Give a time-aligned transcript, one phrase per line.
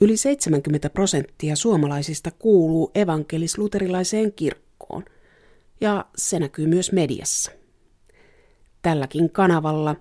[0.00, 5.04] Yli 70 prosenttia suomalaisista kuuluu evankelis-luterilaiseen kirkkoon,
[5.80, 7.52] ja se näkyy myös mediassa.
[8.82, 9.96] Tälläkin kanavalla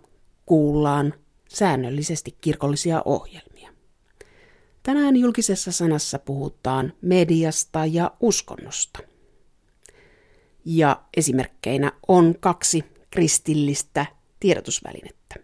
[0.46, 1.14] kuullaan
[1.50, 3.70] säännöllisesti kirkollisia ohjelmia.
[4.84, 9.00] Tänään julkisessa sanassa puhutaan mediasta ja uskonnosta.
[10.66, 14.06] Ja esimerkkeinä on kaksi kristillistä
[14.40, 15.36] tiedotusvälinettä.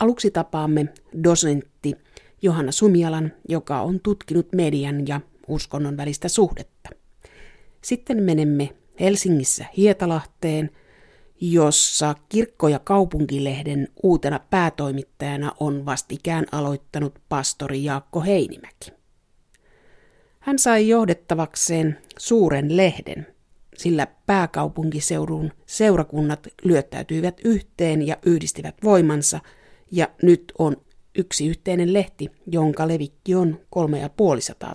[0.00, 0.86] Aluksi tapaamme
[1.24, 2.05] dosentti
[2.42, 6.90] Johanna Sumialan, joka on tutkinut median ja uskonnon välistä suhdetta.
[7.82, 10.70] Sitten menemme Helsingissä Hietalahteen,
[11.40, 18.92] jossa Kirkko- ja kaupunkilehden uutena päätoimittajana on vastikään aloittanut pastori Jaakko Heinimäki.
[20.40, 23.26] Hän sai johdettavakseen suuren lehden,
[23.76, 29.40] sillä pääkaupunkiseudun seurakunnat lyöttäytyivät yhteen ja yhdistivät voimansa,
[29.90, 30.76] ja nyt on
[31.18, 34.08] yksi yhteinen lehti, jonka levikki on kolme ja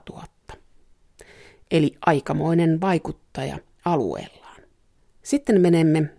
[0.05, 0.53] tuhatta.
[1.71, 4.61] Eli aikamoinen vaikuttaja alueellaan.
[5.23, 6.09] Sitten menemme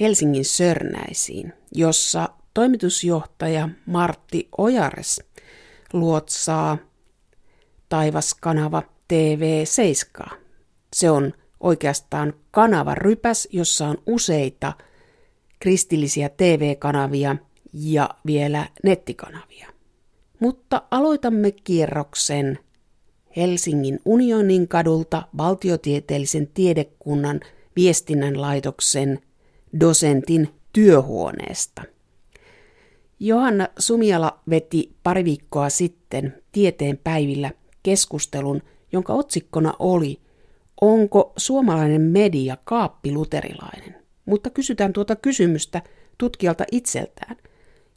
[0.00, 5.20] Helsingin Sörnäisiin, jossa toimitusjohtaja Martti Ojares
[5.92, 6.78] luotsaa
[7.88, 8.82] Taivaskanava
[9.12, 10.36] TV7.
[10.92, 14.72] Se on oikeastaan kanava rypäs, jossa on useita
[15.58, 17.36] kristillisiä TV-kanavia
[17.72, 19.68] ja vielä nettikanavia.
[20.40, 22.58] Mutta aloitamme kierroksen
[23.36, 27.40] Helsingin unionin kadulta valtiotieteellisen tiedekunnan
[27.76, 29.20] viestinnän laitoksen
[29.80, 31.82] dosentin työhuoneesta.
[33.20, 37.50] Johanna Sumiala veti pari viikkoa sitten tieteen päivillä
[37.82, 38.62] keskustelun,
[38.92, 40.20] jonka otsikkona oli
[40.80, 43.94] Onko suomalainen media kaappiluterilainen?
[44.26, 45.82] Mutta kysytään tuota kysymystä
[46.18, 47.36] tutkijalta itseltään.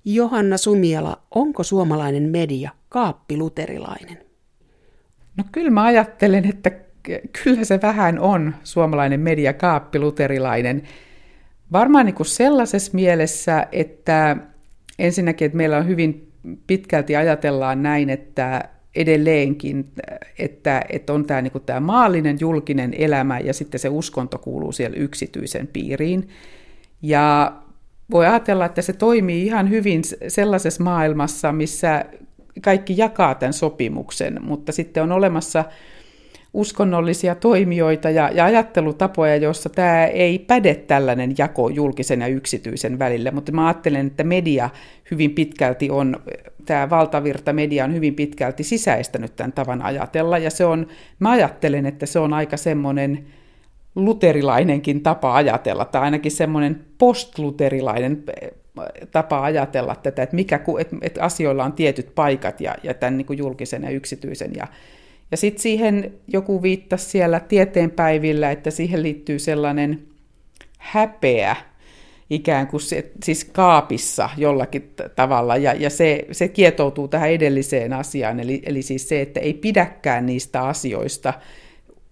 [0.05, 4.17] Johanna Sumiala, onko suomalainen media kaappiluterilainen?
[5.37, 6.71] No kyllä mä ajattelen, että
[7.43, 10.83] kyllä se vähän on suomalainen media kaappiluterilainen.
[11.71, 14.37] Varmaan niin kuin sellaisessa mielessä, että
[14.99, 16.31] ensinnäkin, että meillä on hyvin
[16.67, 19.91] pitkälti ajatellaan näin, että edelleenkin,
[20.39, 24.71] että, että on tämä, niin kuin tämä maallinen julkinen elämä ja sitten se uskonto kuuluu
[24.71, 26.29] siellä yksityisen piiriin.
[27.01, 27.53] Ja
[28.11, 32.05] voi ajatella, että se toimii ihan hyvin sellaisessa maailmassa, missä
[32.61, 35.65] kaikki jakaa tämän sopimuksen, mutta sitten on olemassa
[36.53, 43.31] uskonnollisia toimijoita ja, ja ajattelutapoja, joissa tämä ei päde tällainen jako julkisen ja yksityisen välillä,
[43.31, 44.69] mutta mä ajattelen, että media
[45.11, 46.15] hyvin pitkälti on,
[46.65, 50.87] tämä valtavirta media on hyvin pitkälti sisäistänyt tämän tavan ajatella, ja se on,
[51.19, 53.25] mä ajattelen, että se on aika semmoinen
[53.95, 58.51] luterilainenkin tapa ajatella, tai ainakin semmoinen postluterilainen eh,
[59.11, 60.59] tapa ajatella tätä, että, mikä,
[61.01, 64.67] että, asioilla on tietyt paikat ja, ja tämän niin kuin julkisen ja yksityisen, ja
[65.31, 70.01] ja sitten siihen joku viittasi siellä tieteenpäivillä, että siihen liittyy sellainen
[70.77, 71.55] häpeä,
[72.29, 78.39] ikään kuin se, siis kaapissa jollakin tavalla, ja, ja se, se kietoutuu tähän edelliseen asiaan,
[78.39, 81.33] eli, eli siis se, että ei pidäkään niistä asioista,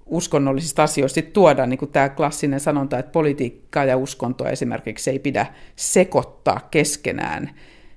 [0.06, 5.46] uskonnollisista asioista tuoda niin kuin tämä klassinen sanonta, että politiikkaa ja uskontoa esimerkiksi ei pidä
[5.76, 7.50] sekoittaa keskenään,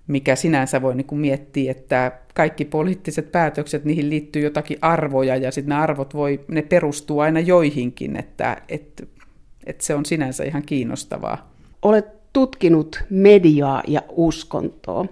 [0.07, 5.51] mikä sinänsä voi niin kuin miettiä, että kaikki poliittiset päätökset, niihin liittyy jotakin arvoja, ja
[5.51, 9.07] sitten ne arvot voi, ne perustuu aina joihinkin, että, että,
[9.67, 11.53] että se on sinänsä ihan kiinnostavaa.
[11.83, 15.07] Olet tutkinut mediaa ja uskontoa,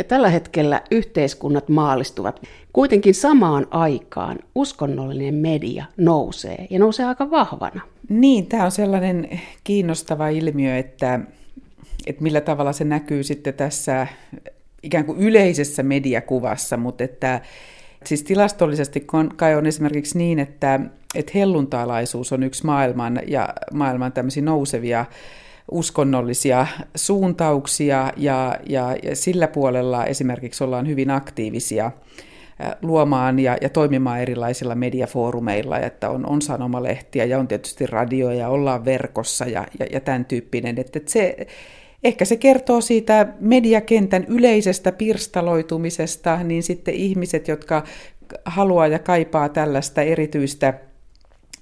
[0.00, 2.42] ja tällä hetkellä yhteiskunnat maallistuvat.
[2.72, 7.80] Kuitenkin samaan aikaan uskonnollinen media nousee, ja nousee aika vahvana.
[8.08, 11.20] Niin, tämä on sellainen kiinnostava ilmiö, että
[12.06, 14.06] että millä tavalla se näkyy sitten tässä
[14.82, 17.40] ikään kuin yleisessä mediakuvassa, mutta että
[18.04, 19.06] siis tilastollisesti
[19.36, 20.80] kai on esimerkiksi niin, että,
[21.14, 25.04] että helluntaalaisuus on yksi maailman ja maailman tämmöisiä nousevia
[25.70, 31.90] uskonnollisia suuntauksia ja, ja, ja sillä puolella esimerkiksi ollaan hyvin aktiivisia
[32.82, 38.48] luomaan ja, ja toimimaan erilaisilla mediafoorumeilla, että on, on sanomalehtiä ja on tietysti radio ja
[38.48, 40.78] ollaan verkossa ja, ja, ja tämän tyyppinen.
[40.78, 41.36] Että, että se,
[42.04, 47.84] Ehkä se kertoo siitä mediakentän yleisestä pirstaloitumisesta, niin sitten ihmiset, jotka
[48.44, 50.74] haluaa ja kaipaa tällaista erityistä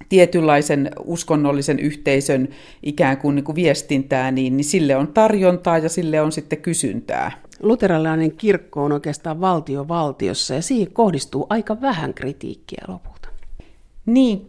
[0.09, 2.47] tietynlaisen uskonnollisen yhteisön
[2.83, 7.31] ikään kuin, niin kuin viestintää, niin, niin sille on tarjontaa ja sille on sitten kysyntää.
[7.59, 13.29] Luterilainen kirkko on oikeastaan valtio valtiossa ja siihen kohdistuu aika vähän kritiikkiä lopulta.
[14.05, 14.47] Niin,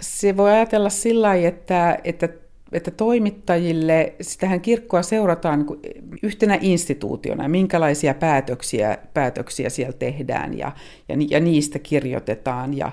[0.00, 2.28] se voi ajatella sillä lailla, että, että
[2.72, 10.72] että toimittajille, sitähän kirkkoa seurataan niin yhtenä instituutiona, minkälaisia päätöksiä, päätöksiä siellä tehdään ja,
[11.08, 12.92] ja, ja niistä kirjoitetaan ja,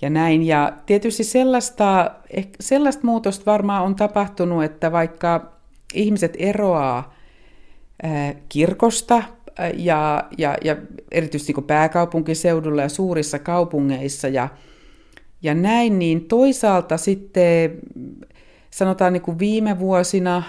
[0.00, 0.42] ja näin.
[0.42, 2.10] Ja tietysti sellaista,
[2.60, 5.52] sellaista muutosta varmaan on tapahtunut, että vaikka
[5.94, 7.14] ihmiset eroaa
[8.48, 9.22] kirkosta
[9.74, 10.76] ja, ja, ja
[11.10, 14.48] erityisesti niin pääkaupunkiseudulla ja suurissa kaupungeissa ja,
[15.42, 17.78] ja näin, niin toisaalta sitten
[18.70, 20.42] sanotaan niin kuin viime vuosina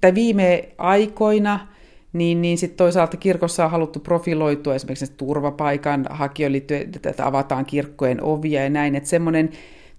[0.00, 1.73] tai viime aikoina,
[2.14, 6.62] niin, niin sitten toisaalta kirkossa on haluttu profiloitua esimerkiksi turvapaikan hakijoille
[7.06, 9.50] että avataan kirkkojen ovia ja näin, että semmoinen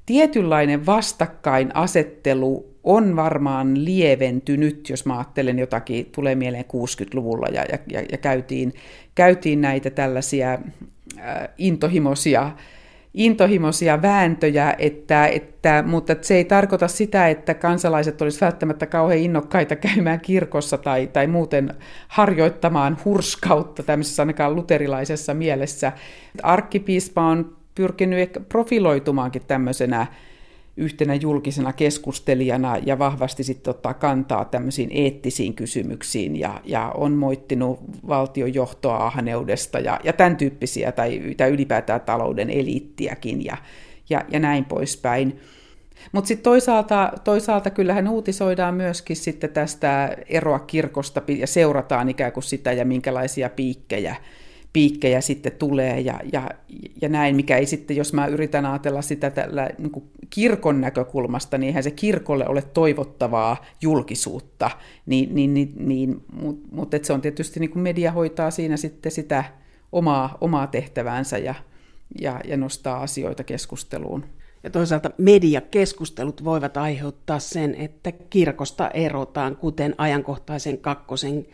[0.06, 8.18] tietynlainen vastakkainasettelu on varmaan lieventynyt, jos mä ajattelen jotakin, tulee mieleen 60-luvulla ja, ja, ja
[8.18, 8.74] käytiin,
[9.16, 10.60] käytiin näitä tällaisia äh,
[11.58, 12.52] intohimoisia
[13.16, 19.76] intohimoisia vääntöjä, että, että, mutta se ei tarkoita sitä, että kansalaiset olisivat välttämättä kauhean innokkaita
[19.76, 21.74] käymään kirkossa tai, tai muuten
[22.08, 25.92] harjoittamaan hurskautta tämmöisessä ainakaan luterilaisessa mielessä.
[26.44, 30.08] Arkkipiispa on pyrkinyt profiloitumaankin tämmöisenä
[30.78, 37.80] yhtenä julkisena keskustelijana ja vahvasti sitten ottaa kantaa tämmöisiin eettisiin kysymyksiin ja, ja on moittinut
[38.08, 43.58] valtiojohtoa ahneudesta ja, ja tämän tyyppisiä tai, tai ylipäätään talouden eliittiäkin ja,
[44.10, 45.40] ja, ja näin poispäin.
[46.12, 52.44] Mutta sitten toisaalta, toisaalta kyllähän uutisoidaan myöskin sitten tästä eroa kirkosta ja seurataan ikään kuin
[52.44, 54.16] sitä ja minkälaisia piikkejä
[54.76, 56.52] piikkejä sitten tulee ja, ja,
[57.02, 61.58] ja näin, mikä ei sitten, jos mä yritän ajatella sitä tällä niin kuin kirkon näkökulmasta,
[61.58, 64.72] niin eihän se kirkolle ole toivottavaa julkisuutta,
[65.06, 69.12] niin, niin, niin, niin, mutta mut se on tietysti niin kuin media hoitaa siinä sitten
[69.12, 69.44] sitä
[69.92, 71.56] omaa, omaa tehtäväänsä ja,
[72.22, 74.26] ja, ja nostaa asioita keskusteluun.
[74.64, 81.46] Ja toisaalta mediakeskustelut voivat aiheuttaa sen, että kirkosta erotaan, kuten ajankohtaisen kakkosen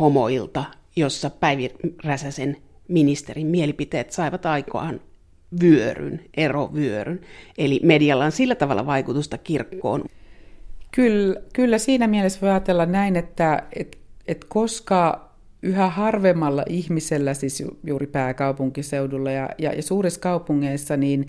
[0.00, 0.64] homoilta
[0.98, 1.70] jossa Päivi
[2.04, 2.56] Räsäsen
[2.88, 5.00] ministerin mielipiteet saivat aikaan
[5.60, 7.20] vyöryn, erovyöryn.
[7.58, 10.04] Eli medialla on sillä tavalla vaikutusta kirkkoon.
[10.90, 13.98] Kyllä, kyllä siinä mielessä voi ajatella näin, että et,
[14.28, 15.30] et koska
[15.62, 21.28] yhä harvemmalla ihmisellä, siis juuri pääkaupunkiseudulla ja, ja, ja suurissa kaupungeissa, niin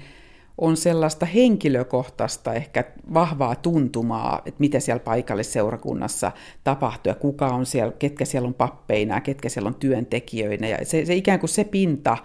[0.62, 2.84] on sellaista henkilökohtaista, ehkä
[3.14, 6.32] vahvaa tuntumaa, että mitä siellä paikallisseurakunnassa
[6.64, 10.68] tapahtuu ja kuka on siellä, ketkä siellä on pappeina ja ketkä siellä on työntekijöinä.
[10.68, 12.18] Ja se, se ikään kuin se pinta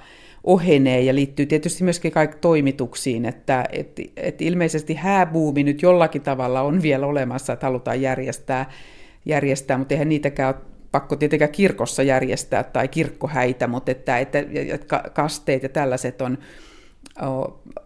[0.45, 6.63] ohenee ja liittyy tietysti myöskin kaikki toimituksiin, että et, et ilmeisesti hääbuumi nyt jollakin tavalla
[6.63, 8.71] on vielä olemassa, että halutaan järjestää,
[9.25, 14.39] järjestää mutta eihän niitäkään ole pakko tietenkään kirkossa järjestää tai kirkkohäitä, mutta että, että,
[14.73, 16.39] että kasteet ja tällaiset on,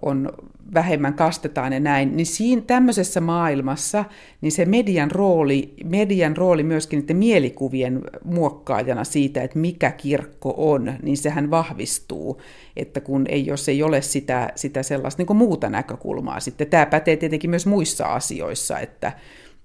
[0.03, 0.33] on
[0.75, 4.05] vähemmän kastetaan ja näin, niin siinä tämmöisessä maailmassa
[4.41, 10.93] niin se median rooli, median rooli myöskin niiden mielikuvien muokkaajana siitä, että mikä kirkko on,
[11.03, 12.43] niin sehän vahvistuu,
[12.77, 16.67] että kun ei, jos ei ole sitä, sitä sellaista niin muuta näkökulmaa sitten.
[16.67, 19.13] Tämä pätee tietenkin myös muissa asioissa, että,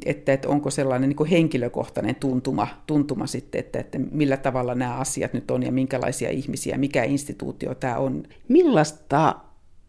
[0.06, 5.34] että, että onko sellainen niin henkilökohtainen tuntuma, tuntuma sitten, että, että millä tavalla nämä asiat
[5.34, 8.24] nyt on ja minkälaisia ihmisiä, mikä instituutio tämä on.
[8.48, 9.36] Millaista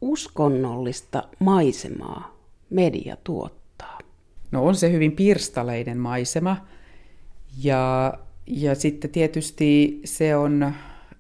[0.00, 2.37] uskonnollista maisemaa
[2.70, 3.99] media tuottaa?
[4.50, 6.67] No on se hyvin pirstaleinen maisema
[7.62, 8.14] ja,
[8.46, 10.72] ja sitten tietysti se on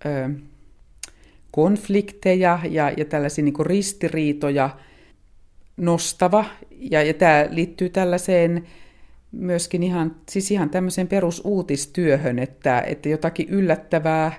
[0.06, 0.30] ö,
[1.50, 4.70] konflikteja ja, ja tällaisia niin ristiriitoja
[5.76, 8.66] nostava ja, ja tämä liittyy tällaiseen
[9.36, 14.32] myöskin ihan, siis ihan tämmöiseen perusuutistyöhön, että, että jotakin yllättävää,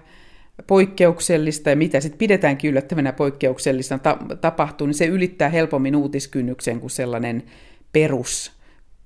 [0.68, 6.92] poikkeuksellista ja mitä sitten pidetäänkin yllättävänä poikkeuksellista ta- tapahtuu, niin se ylittää helpommin uutiskynnyksen kuin
[6.92, 7.44] sellainen
[7.92, 8.52] perus,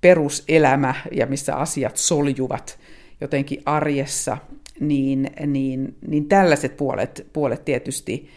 [0.01, 2.79] peruselämä ja missä asiat soljuvat
[3.21, 4.37] jotenkin arjessa,
[4.79, 8.29] niin, niin, niin tällaiset puolet, puolet tietysti,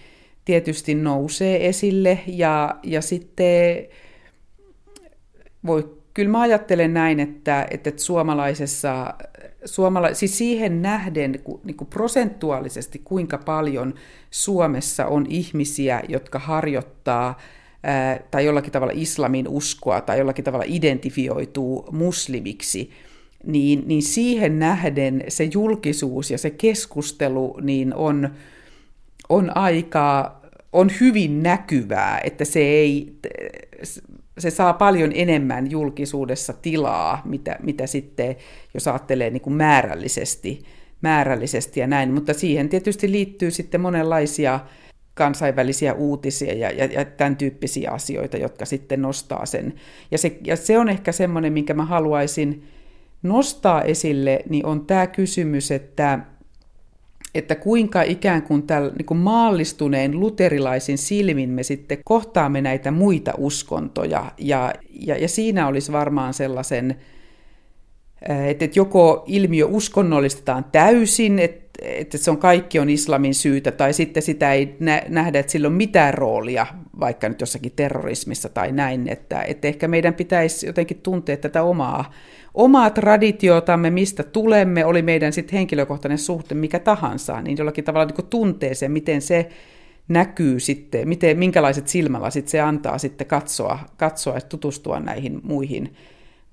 [0.44, 3.86] tietysti nousee esille ja, ja sitten
[5.66, 9.14] voi kyllä mä ajattelen näin, että, että suomalaisessa,
[9.64, 13.94] suomala, siis siihen nähden niin kuin prosentuaalisesti, kuinka paljon
[14.30, 17.38] Suomessa on ihmisiä, jotka harjoittaa
[18.30, 22.90] tai jollakin tavalla islamin uskoa tai jollakin tavalla identifioituu muslimiksi,
[23.46, 28.28] niin, niin siihen nähden se julkisuus ja se keskustelu niin on,
[29.28, 30.36] on aika,
[30.72, 33.16] on hyvin näkyvää, että se ei,
[34.42, 38.36] se saa paljon enemmän julkisuudessa tilaa, mitä, mitä sitten,
[38.74, 40.62] jos ajattelee niin kuin määrällisesti,
[41.00, 42.14] määrällisesti ja näin.
[42.14, 44.60] Mutta siihen tietysti liittyy sitten monenlaisia
[45.14, 49.74] kansainvälisiä uutisia ja, ja, ja tämän tyyppisiä asioita, jotka sitten nostaa sen.
[50.10, 52.64] Ja se, ja se on ehkä semmoinen, minkä mä haluaisin
[53.22, 56.18] nostaa esille, niin on tämä kysymys, että,
[57.34, 63.32] että kuinka ikään kuin, tällä, niin kuin maallistuneen luterilaisin silmin me sitten kohtaamme näitä muita
[63.38, 64.32] uskontoja.
[64.38, 66.96] Ja, ja, ja siinä olisi varmaan sellaisen,
[68.46, 74.22] että joko ilmiö uskonnollistetaan täysin, että että se on kaikki on islamin syytä, tai sitten
[74.22, 74.76] sitä ei
[75.08, 76.66] nähdä, että sillä on mitään roolia,
[77.00, 82.12] vaikka nyt jossakin terrorismissa tai näin, että, että ehkä meidän pitäisi jotenkin tuntea tätä omaa,
[82.54, 88.26] omaa traditiotamme, mistä tulemme, oli meidän sitten henkilökohtainen suhte mikä tahansa, niin jollakin tavalla niin
[88.26, 89.48] tuntee sen, miten se
[90.08, 95.96] näkyy sitten, miten, minkälaiset silmälasit se antaa sitten katsoa, katsoa ja tutustua näihin muihin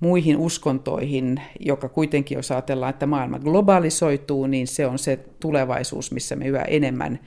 [0.00, 6.36] muihin uskontoihin, joka kuitenkin, jos ajatellaan, että maailma globalisoituu, niin se on se tulevaisuus, missä
[6.36, 7.18] me yhä enemmän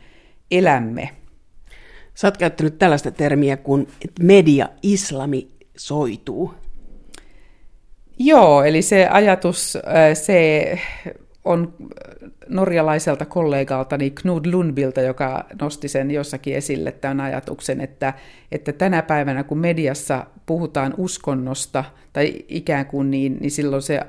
[0.52, 1.10] elämme.
[2.14, 3.88] Sä oot käyttänyt tällaista termiä kuin
[4.20, 6.54] media islami soituu.
[8.20, 9.78] Joo, eli se ajatus,
[10.14, 10.80] se
[11.46, 11.74] on
[12.48, 18.14] norjalaiselta kollegaltani Knud Lundbilta, joka nosti sen jossakin esille tämän ajatuksen, että,
[18.52, 24.00] että tänä päivänä kun mediassa puhutaan uskonnosta tai ikään kuin niin, niin silloin se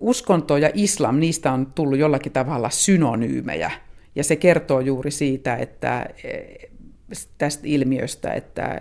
[0.00, 3.70] uskonto ja islam, niistä on tullut jollakin tavalla synonyymejä.
[4.14, 6.06] Ja se kertoo juuri siitä, että
[7.38, 8.80] tästä ilmiöstä, että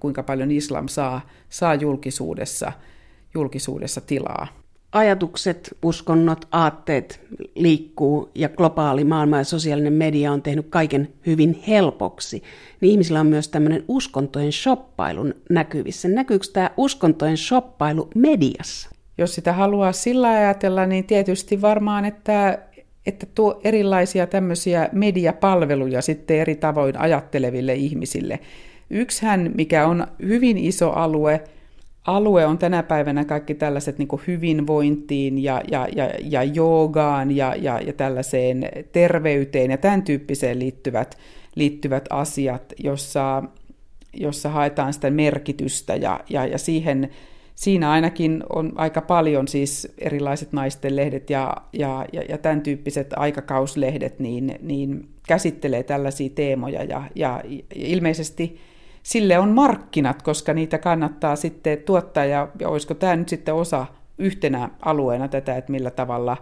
[0.00, 2.72] kuinka paljon islam saa, saa julkisuudessa,
[3.34, 4.64] julkisuudessa tilaa
[4.94, 7.20] ajatukset, uskonnot, aatteet
[7.54, 12.42] liikkuu ja globaali maailma ja sosiaalinen media on tehnyt kaiken hyvin helpoksi,
[12.80, 16.08] niin ihmisillä on myös tämmöinen uskontojen shoppailun näkyvissä.
[16.08, 18.90] Näkyykö tämä uskontojen shoppailu mediassa?
[19.18, 22.58] Jos sitä haluaa sillä ajatella, niin tietysti varmaan, että,
[23.06, 28.40] että tuo erilaisia tämmöisiä mediapalveluja sitten eri tavoin ajatteleville ihmisille.
[28.90, 31.44] Yksihän, mikä on hyvin iso alue,
[32.06, 37.80] alue on tänä päivänä kaikki tällaiset niin hyvinvointiin ja, ja, ja, ja joogaan ja, ja,
[37.80, 41.18] ja tällaiseen terveyteen ja tämän tyyppiseen liittyvät,
[41.54, 43.42] liittyvät asiat, jossa,
[44.12, 47.10] jossa haetaan sitä merkitystä ja, ja, ja siihen,
[47.54, 53.12] siinä ainakin on aika paljon siis erilaiset naisten lehdet ja, ja, ja, ja tämän tyyppiset
[53.16, 57.42] aikakauslehdet niin, niin käsittelee tällaisia teemoja ja, ja
[57.74, 58.60] ilmeisesti
[59.04, 63.86] sille on markkinat, koska niitä kannattaa sitten tuottaa, ja, ja olisiko tämä nyt sitten osa
[64.18, 66.36] yhtenä alueena tätä, että millä tavalla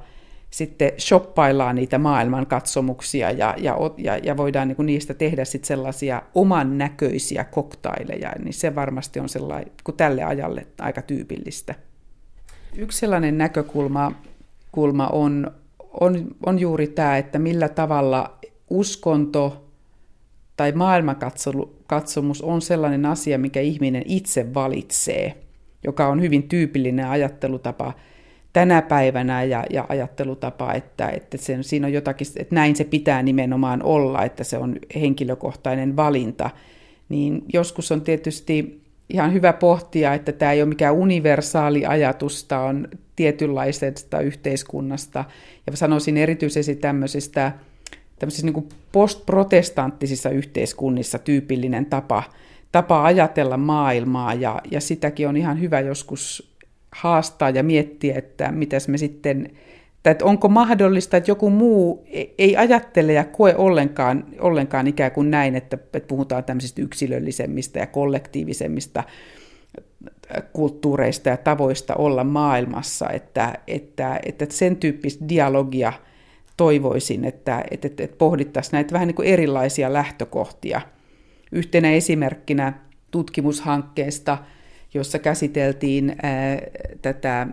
[0.50, 6.22] sitten shoppaillaan niitä maailman katsomuksia ja, ja, ja, ja voidaan niin niistä tehdä sitten sellaisia
[6.34, 11.74] oman näköisiä koktaileja, niin se varmasti on sellainen, kun tälle ajalle aika tyypillistä.
[12.76, 14.12] Yksi sellainen näkökulma
[14.72, 15.50] kulma on,
[16.00, 18.38] on, on juuri tämä, että millä tavalla
[18.70, 19.61] uskonto
[20.56, 25.34] tai maailmankatsomus on sellainen asia, mikä ihminen itse valitsee,
[25.84, 27.92] joka on hyvin tyypillinen ajattelutapa
[28.52, 33.22] tänä päivänä ja, ja ajattelutapa, että, että sen, siinä on jotakin, että näin se pitää
[33.22, 36.50] nimenomaan olla, että se on henkilökohtainen valinta,
[37.08, 42.62] niin joskus on tietysti ihan hyvä pohtia, että tämä ei ole mikään universaali ajatus, tämä
[42.62, 45.24] on tietynlaisesta yhteiskunnasta,
[45.66, 47.52] ja sanoisin erityisesti tämmöisistä
[48.22, 52.22] tämmöisissä niin postprotestanttisissa yhteiskunnissa tyypillinen tapa,
[52.72, 56.52] tapa ajatella maailmaa, ja, ja sitäkin on ihan hyvä joskus
[56.92, 59.50] haastaa ja miettiä, että mitäs me sitten,
[60.04, 65.30] että onko mahdollista, että joku muu e, ei ajattele ja koe ollenkaan, ollenkaan ikään kuin
[65.30, 69.04] näin, että, että puhutaan tämmöisistä yksilöllisemmistä ja kollektiivisemmista
[70.52, 75.92] kulttuureista ja tavoista olla maailmassa, että, että, että sen tyyppistä dialogia–
[76.56, 80.80] toivoisin, että, että, että, että pohdittaisiin näitä vähän niin kuin erilaisia lähtökohtia.
[81.52, 82.72] Yhtenä esimerkkinä
[83.10, 84.38] tutkimushankkeesta,
[84.94, 86.58] jossa käsiteltiin ää,
[87.02, 87.46] tätä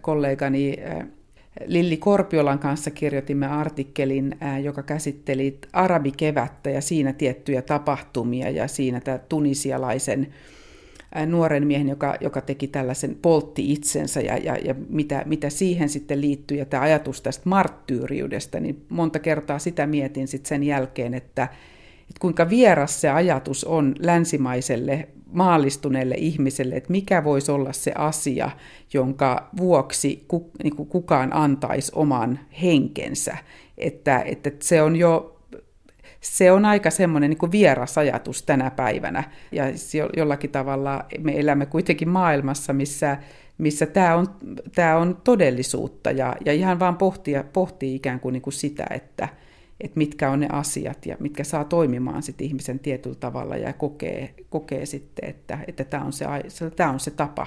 [0.00, 1.06] kollegani ää,
[1.66, 9.00] Lilli Korpiolan kanssa kirjoitimme artikkelin, ää, joka käsitteli arabikevättä ja siinä tiettyjä tapahtumia ja siinä
[9.00, 10.34] tämä tunisialaisen
[11.26, 16.20] nuoren miehen, joka, joka teki tällaisen, poltti itsensä ja, ja, ja mitä, mitä siihen sitten
[16.20, 16.56] liittyy.
[16.56, 21.42] Ja tämä ajatus tästä marttyyriudesta, niin monta kertaa sitä mietin sitten sen jälkeen, että,
[22.00, 28.50] että kuinka vieras se ajatus on länsimaiselle maallistuneelle ihmiselle, että mikä voisi olla se asia,
[28.92, 30.26] jonka vuoksi
[30.62, 33.36] niin kukaan antaisi oman henkensä.
[33.78, 35.33] Että, että se on jo
[36.24, 39.24] se on aika semmoinen niin vieras ajatus tänä päivänä.
[39.52, 39.64] Ja
[40.16, 43.18] jollakin tavalla me elämme kuitenkin maailmassa, missä,
[43.58, 44.26] missä tämä on,
[44.74, 49.28] tämä on todellisuutta ja, ja ihan vaan pohtia, pohtii ikään kuin, niin kuin sitä, että,
[49.80, 54.34] että mitkä on ne asiat ja mitkä saa toimimaan sit ihmisen tietyllä tavalla ja kokee,
[54.50, 56.26] kokee sitten, että, että tämä on se,
[56.76, 57.46] tämä on se tapa.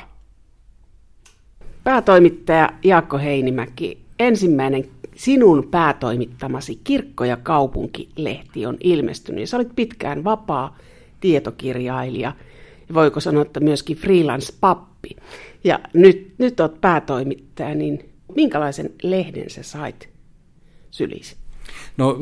[1.83, 4.83] Päätoimittaja Jaakko Heinimäki, ensimmäinen
[5.17, 9.49] sinun päätoimittamasi Kirkko ja kaupunki-lehti on ilmestynyt.
[9.49, 10.77] Sä olit pitkään vapaa
[11.19, 12.33] tietokirjailija
[12.89, 15.15] ja voiko sanoa, että myöskin freelance-pappi.
[15.63, 20.09] Ja nyt, nyt olet päätoimittaja, niin minkälaisen lehden sä sait
[20.91, 21.35] sylisi?
[21.97, 22.17] No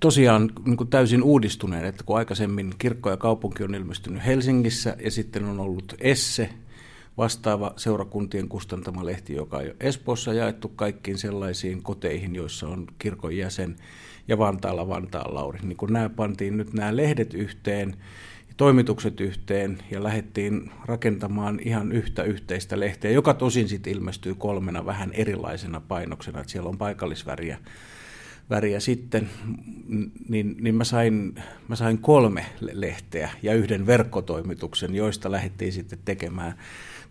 [0.00, 5.10] tosiaan niin kuin täysin uudistuneen, että kun aikaisemmin kirkko ja kaupunki on ilmestynyt Helsingissä ja
[5.10, 6.48] sitten on ollut Esse,
[7.18, 13.36] vastaava seurakuntien kustantama lehti, joka on jo Espoossa jaettu kaikkiin sellaisiin koteihin, joissa on kirkon
[13.36, 13.76] jäsen
[14.28, 15.58] ja Vantaalla Vantaan Lauri.
[15.62, 17.96] Niin kun nämä pantiin nyt nämä lehdet yhteen,
[18.56, 25.12] toimitukset yhteen ja lähdettiin rakentamaan ihan yhtä yhteistä lehteä, joka tosin sitten ilmestyy kolmena vähän
[25.12, 27.58] erilaisena painoksena, että siellä on paikallisväriä
[28.50, 29.30] väriä sitten,
[30.28, 31.34] niin, niin mä, sain,
[31.68, 36.54] mä sain kolme lehteä ja yhden verkkotoimituksen, joista lähdettiin sitten tekemään,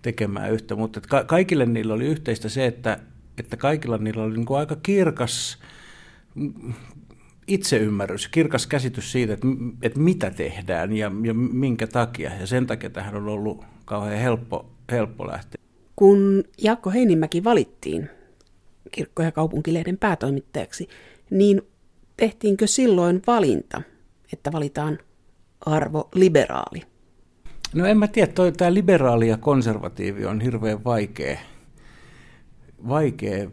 [0.01, 0.75] tekemään yhtä.
[0.75, 2.99] Mutta ka- kaikille niillä oli yhteistä se, että,
[3.37, 5.57] että kaikilla niillä oli niin kuin aika kirkas
[7.47, 9.47] itseymmärrys, kirkas käsitys siitä, että,
[9.81, 12.31] että mitä tehdään ja, ja minkä takia.
[12.39, 15.61] Ja sen takia tähän on ollut kauhean helppo, helppo lähteä.
[15.95, 18.09] Kun Jaakko Heinimäki valittiin
[18.91, 20.87] kirkko- ja kaupunkilehden päätoimittajaksi,
[21.29, 21.61] niin
[22.17, 23.81] tehtiinkö silloin valinta,
[24.33, 24.99] että valitaan
[25.65, 26.81] arvo liberaali?
[27.77, 31.37] No en mä tiedä, toi, tämä liberaali ja konservatiivi on hirveän vaikea,
[32.87, 33.49] vaikea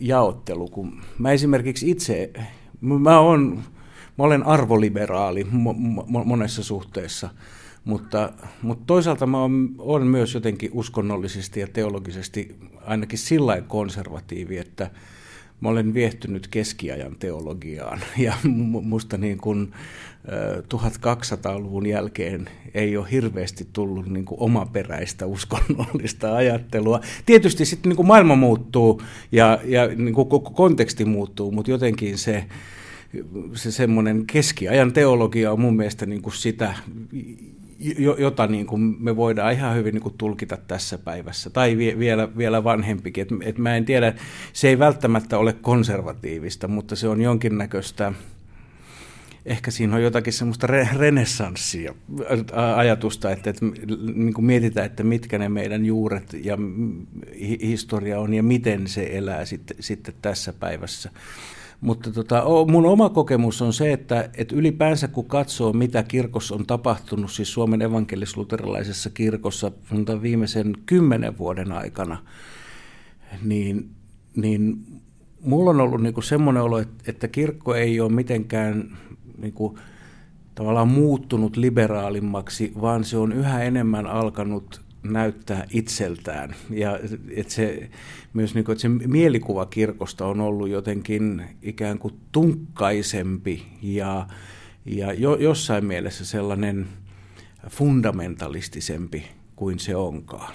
[0.00, 2.32] jaottelu, kun mä esimerkiksi itse,
[2.80, 3.62] mä, on,
[4.18, 7.30] mä olen arvoliberaali mo- mo- monessa suhteessa,
[7.84, 8.32] mutta,
[8.62, 9.38] mutta toisaalta mä
[9.78, 14.90] olen myös jotenkin uskonnollisesti ja teologisesti ainakin sillä konservatiivi, että
[15.60, 18.34] mä olen viehtynyt keskiajan teologiaan ja
[18.82, 19.72] musta niin kuin
[20.74, 27.00] 1200-luvun jälkeen ei ole hirveästi tullut niin kuin omaperäistä uskonnollista ajattelua.
[27.26, 32.18] Tietysti sitten niin kuin maailma muuttuu ja, ja niin kuin koko konteksti muuttuu, mutta jotenkin
[32.18, 32.44] se,
[33.54, 36.74] se semmoinen keskiajan teologia on mun mielestä niin kuin sitä,
[38.18, 42.64] jota niin kuin me voidaan ihan hyvin niin kuin tulkita tässä päivässä, tai vielä, vielä
[42.64, 43.22] vanhempikin.
[43.22, 44.14] Et, et mä en tiedä,
[44.52, 48.12] se ei välttämättä ole konservatiivista, mutta se on jonkinnäköistä,
[49.46, 51.94] ehkä siinä on jotakin semmoista re- renessanssia
[52.76, 53.66] ajatusta, että, että
[54.14, 56.58] niin kuin mietitään, että mitkä ne meidän juuret ja
[57.62, 61.10] historia on ja miten se elää sitten, sitten tässä päivässä.
[61.80, 66.66] Mutta tota, mun oma kokemus on se, että, että ylipäänsä kun katsoo, mitä kirkossa on
[66.66, 69.72] tapahtunut, siis Suomen evankelis-luterilaisessa kirkossa
[70.22, 72.22] viimeisen kymmenen vuoden aikana,
[73.42, 73.90] niin,
[74.36, 74.84] niin
[75.40, 78.96] mulla on ollut niinku semmoinen olo, että, että kirkko ei ole mitenkään
[79.38, 79.78] niinku,
[80.54, 86.54] tavallaan muuttunut liberaalimmaksi, vaan se on yhä enemmän alkanut näyttää itseltään.
[86.70, 86.98] Ja
[87.30, 87.90] että se,
[88.32, 94.26] myös niin kuin, että se mielikuva kirkosta on ollut jotenkin ikään kuin tunkkaisempi ja,
[94.84, 96.86] ja jo, jossain mielessä sellainen
[97.70, 100.54] fundamentalistisempi kuin se onkaan.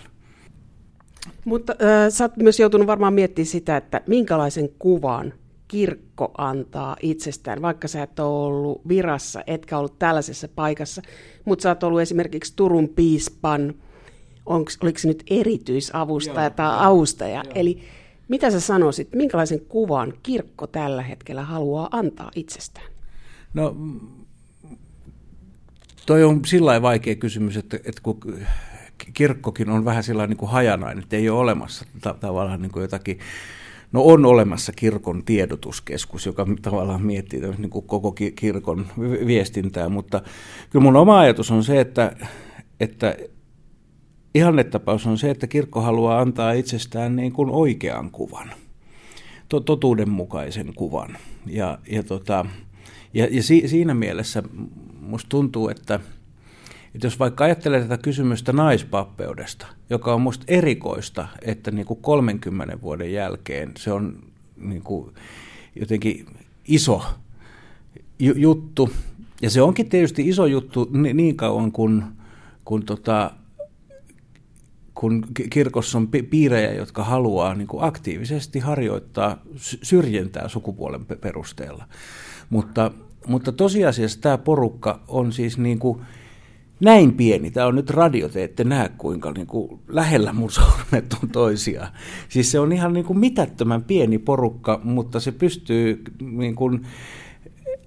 [1.46, 5.34] Mutta äh, sä oot myös joutunut varmaan miettimään sitä, että minkälaisen kuvan
[5.68, 11.02] kirkko antaa itsestään, vaikka sä et ole ollut virassa, etkä ollut tällaisessa paikassa,
[11.46, 13.74] mutta sä oot ollut esimerkiksi Turun piispan
[14.45, 17.43] onks, oliko se nyt erityisavustaja Joo, tai avustaja.
[17.45, 17.51] Jo.
[17.56, 17.84] Eli
[18.27, 22.88] mitä sä sanoisit, minkälaisen kuvan kirkko tällä hetkellä haluaa antaa itsestään?
[23.54, 23.75] No,
[26.06, 28.19] toi on sillä vaikea kysymys, että, että kun
[29.13, 32.82] kirkkokin on vähän sillä niin kuin hajanainen, että ei ole olemassa ta- tavallaan niin kuin
[32.82, 33.19] jotakin
[33.91, 38.86] No on olemassa kirkon tiedotuskeskus, joka tavallaan miettii niin kuin koko kirkon
[39.25, 40.21] viestintää, mutta
[40.69, 42.15] kyllä mun oma ajatus on se, että,
[42.80, 43.17] että
[44.36, 48.52] ihannetapaus on se, että kirkko haluaa antaa itsestään niin kuin oikean kuvan,
[49.50, 51.17] to, totuudenmukaisen kuvan.
[51.46, 52.46] Ja, ja, tota,
[53.13, 54.44] ja, ja si, siinä mielessä
[55.02, 56.00] musta tuntuu, että,
[56.96, 62.82] että jos vaikka ajattelee tätä kysymystä naispappeudesta, joka on musta erikoista, että niin kuin 30
[62.82, 64.24] vuoden jälkeen se on
[64.58, 65.12] niin kuin
[65.76, 66.26] jotenkin
[66.67, 67.04] iso
[68.20, 68.89] juttu,
[69.41, 72.04] ja se onkin tietysti iso juttu niin kauan kuin
[72.65, 73.32] kun tota,
[75.02, 79.38] kun kirkossa on piirejä, jotka haluaa niin kuin aktiivisesti harjoittaa
[79.84, 81.84] syrjintää sukupuolen perusteella.
[82.50, 82.92] Mutta,
[83.28, 86.02] mutta tosiasiassa tämä porukka on siis niin kuin
[86.80, 87.52] näin pieni.
[87.52, 91.90] Tämä on nyt radio, te ette näe kuinka niin kuin lähellä mun sormet on toisiaan.
[92.30, 96.86] Siis se on ihan niin kuin mitättömän pieni porukka, mutta se pystyy niin kuin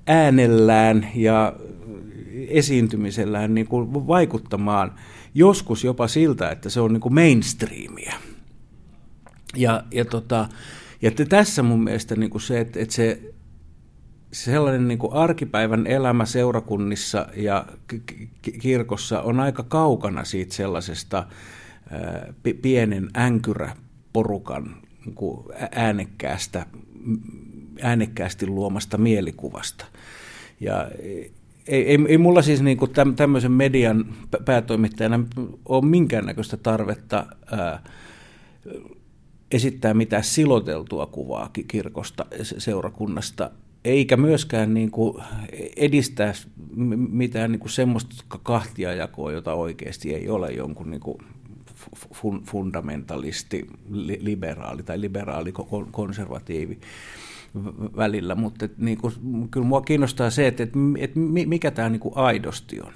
[0.07, 1.53] äänellään ja
[2.48, 4.92] esiintymisellään niin kuin vaikuttamaan
[5.35, 8.14] joskus jopa siltä, että se on niin kuin mainstreamia.
[9.57, 10.49] Ja, ja, tota,
[11.03, 13.35] ja tässä mun mielestä niin kuin se, että, että se
[14.33, 17.66] sellainen niin kuin arkipäivän elämä seurakunnissa ja
[18.61, 21.27] kirkossa on aika kaukana siitä sellaisesta
[22.62, 26.66] pienen änkyräporukan niin kuin äänekkäästä,
[27.83, 29.85] äänekkäästi luomasta mielikuvasta.
[30.61, 30.90] Ja
[31.68, 34.05] ei, ei, ei mulla siis niin kuin tämmöisen median
[34.44, 35.24] päätoimittajana
[35.68, 37.83] ole minkäännäköistä tarvetta ää,
[39.50, 43.50] esittää mitään siloteltua kuvaa kirkosta, seurakunnasta,
[43.85, 45.22] eikä myöskään niin kuin
[45.77, 46.33] edistää
[47.11, 51.18] mitään niin kuin semmoista kahtiajakoa, jota oikeasti ei ole jonkun niin kuin
[52.44, 53.66] fundamentalisti,
[54.20, 55.53] liberaali tai liberaali
[55.90, 56.79] konservatiivi
[57.96, 59.14] välillä, mutta et, niin kuin,
[59.50, 62.92] kyllä mua kiinnostaa se, että, että, että mikä tämä niin kuin aidosti on.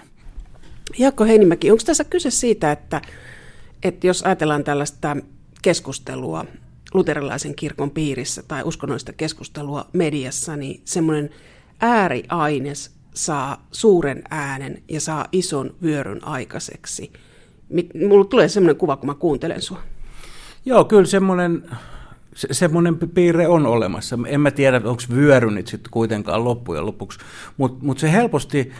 [0.98, 3.02] Jaakko Heinimäki, onko tässä kyse siitä, että,
[3.82, 5.16] että jos ajatellaan tällaista
[5.62, 6.44] keskustelua
[6.94, 11.30] luterilaisen kirkon piirissä tai uskonnollista keskustelua mediassa, niin semmoinen
[11.80, 17.12] ääriaines saa suuren äänen ja saa ison vyöryn aikaiseksi.
[18.08, 19.82] Mulla tulee semmoinen kuva, kun mä kuuntelen sua.
[20.64, 21.70] Joo, kyllä semmoinen,
[22.38, 24.18] se, semmoinen piirre on olemassa.
[24.27, 27.18] En mä tiedä, onko vyöry nyt sitten kuitenkaan loppujen lopuksi,
[27.57, 28.72] mutta mut se helposti,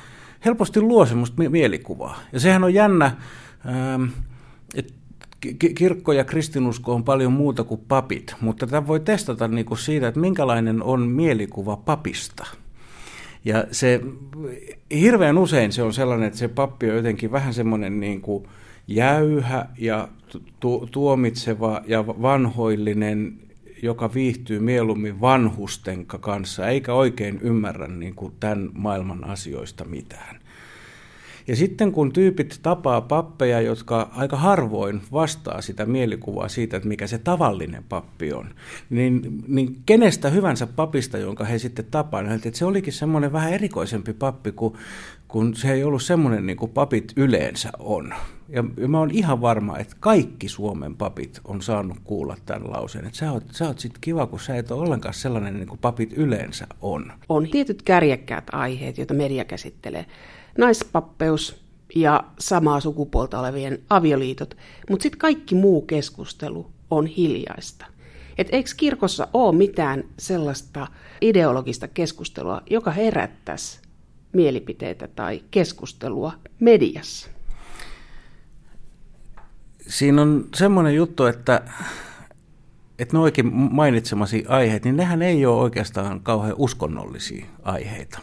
[0.45, 2.21] helposti luo semmoista mielikuvaa.
[2.33, 3.13] Ja sehän on jännä,
[3.69, 4.05] ähm,
[4.75, 4.93] että
[5.75, 10.09] kirkko ja kristinusko on paljon muuta kuin papit, mutta tätä voi testata niin kuin siitä,
[10.09, 12.47] että minkälainen on mielikuva papista.
[13.45, 14.01] Ja se
[14.91, 18.23] hirveän usein se on sellainen, että se pappi on jotenkin vähän semmoinen niin
[18.89, 20.09] jäyhä ja
[20.61, 23.48] tu- tuomitseva ja vanhoillinen,
[23.83, 30.41] joka viihtyy mieluummin vanhusten kanssa, eikä oikein ymmärrä niin kuin tämän maailman asioista mitään.
[31.49, 37.07] Ja sitten kun tyypit tapaa pappeja, jotka aika harvoin vastaa sitä mielikuvaa siitä, että mikä
[37.07, 38.55] se tavallinen pappi on,
[38.91, 43.53] niin, niin kenestä hyvänsä papista, jonka he sitten tapaa, niin että se olikin semmoinen vähän
[43.53, 44.77] erikoisempi pappi, kun,
[45.29, 48.15] kun se ei ollut semmoinen niin kuin papit yleensä on.
[48.49, 53.07] Ja, ja mä oon ihan varma, että kaikki Suomen papit on saanut kuulla tämän lauseen,
[53.07, 55.79] että sä oot, sä oot sit kiva, kun sä et ole ollenkaan sellainen niin kuin
[55.79, 57.13] papit yleensä on.
[57.29, 60.07] On tietyt kärjekkäät aiheet, joita media käsittelee
[60.59, 61.61] naispappeus
[61.95, 64.57] ja samaa sukupuolta olevien avioliitot,
[64.91, 67.87] mutta sitten kaikki muu keskustelu on hiljaista.
[68.39, 70.87] Et eikö kirkossa ole mitään sellaista
[71.21, 73.81] ideologista keskustelua, joka herättäisi
[74.33, 77.38] mielipiteitä tai keskustelua mediassa?
[79.89, 81.63] Siinä on semmoinen juttu, että,
[82.99, 88.19] että noikin mainitsemasi aiheet, niin nehän ei ole oikeastaan kauhean uskonnollisia aiheita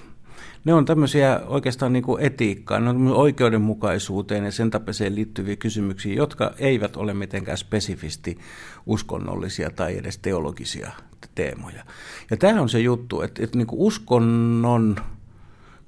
[0.66, 6.14] ne on tämmöisiä oikeastaan niin kuin etiikkaa, ne on oikeudenmukaisuuteen ja sen tapaiseen liittyviä kysymyksiä,
[6.14, 8.38] jotka eivät ole mitenkään spesifisti
[8.86, 10.92] uskonnollisia tai edes teologisia
[11.36, 11.84] teemoja.
[12.32, 14.96] Ja tämä on se juttu, että, että niin kuin uskonnon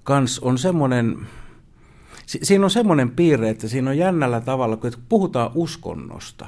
[0.03, 1.17] kanssa on semmoinen,
[2.27, 6.45] siinä on semmoinen piirre, että siinä on jännällä tavalla, kun puhutaan uskonnosta,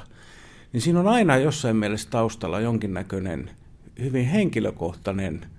[0.72, 3.50] niin siinä on aina jossain mielessä taustalla jonkinnäköinen
[4.00, 5.40] hyvin henkilökohtainen–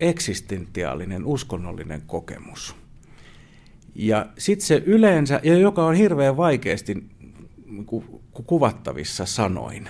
[0.00, 2.76] eksistentiaalinen uskonnollinen kokemus.
[3.94, 7.04] Ja sitten se yleensä, ja joka on hirveän vaikeasti
[8.46, 9.88] kuvattavissa sanoin.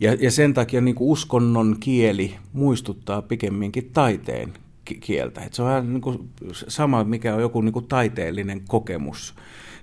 [0.00, 4.52] Ja, ja sen takia niin uskonnon kieli muistuttaa pikemminkin taiteen
[4.94, 5.40] kieltä.
[5.40, 9.34] Et se on niin kuin sama, mikä on joku niin kuin taiteellinen kokemus.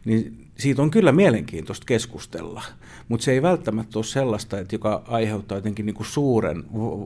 [0.05, 2.63] Niin siitä on kyllä mielenkiintoista keskustella,
[3.09, 6.63] mutta se ei välttämättä ole sellaista, että joka aiheuttaa jotenkin niin kuin suuren,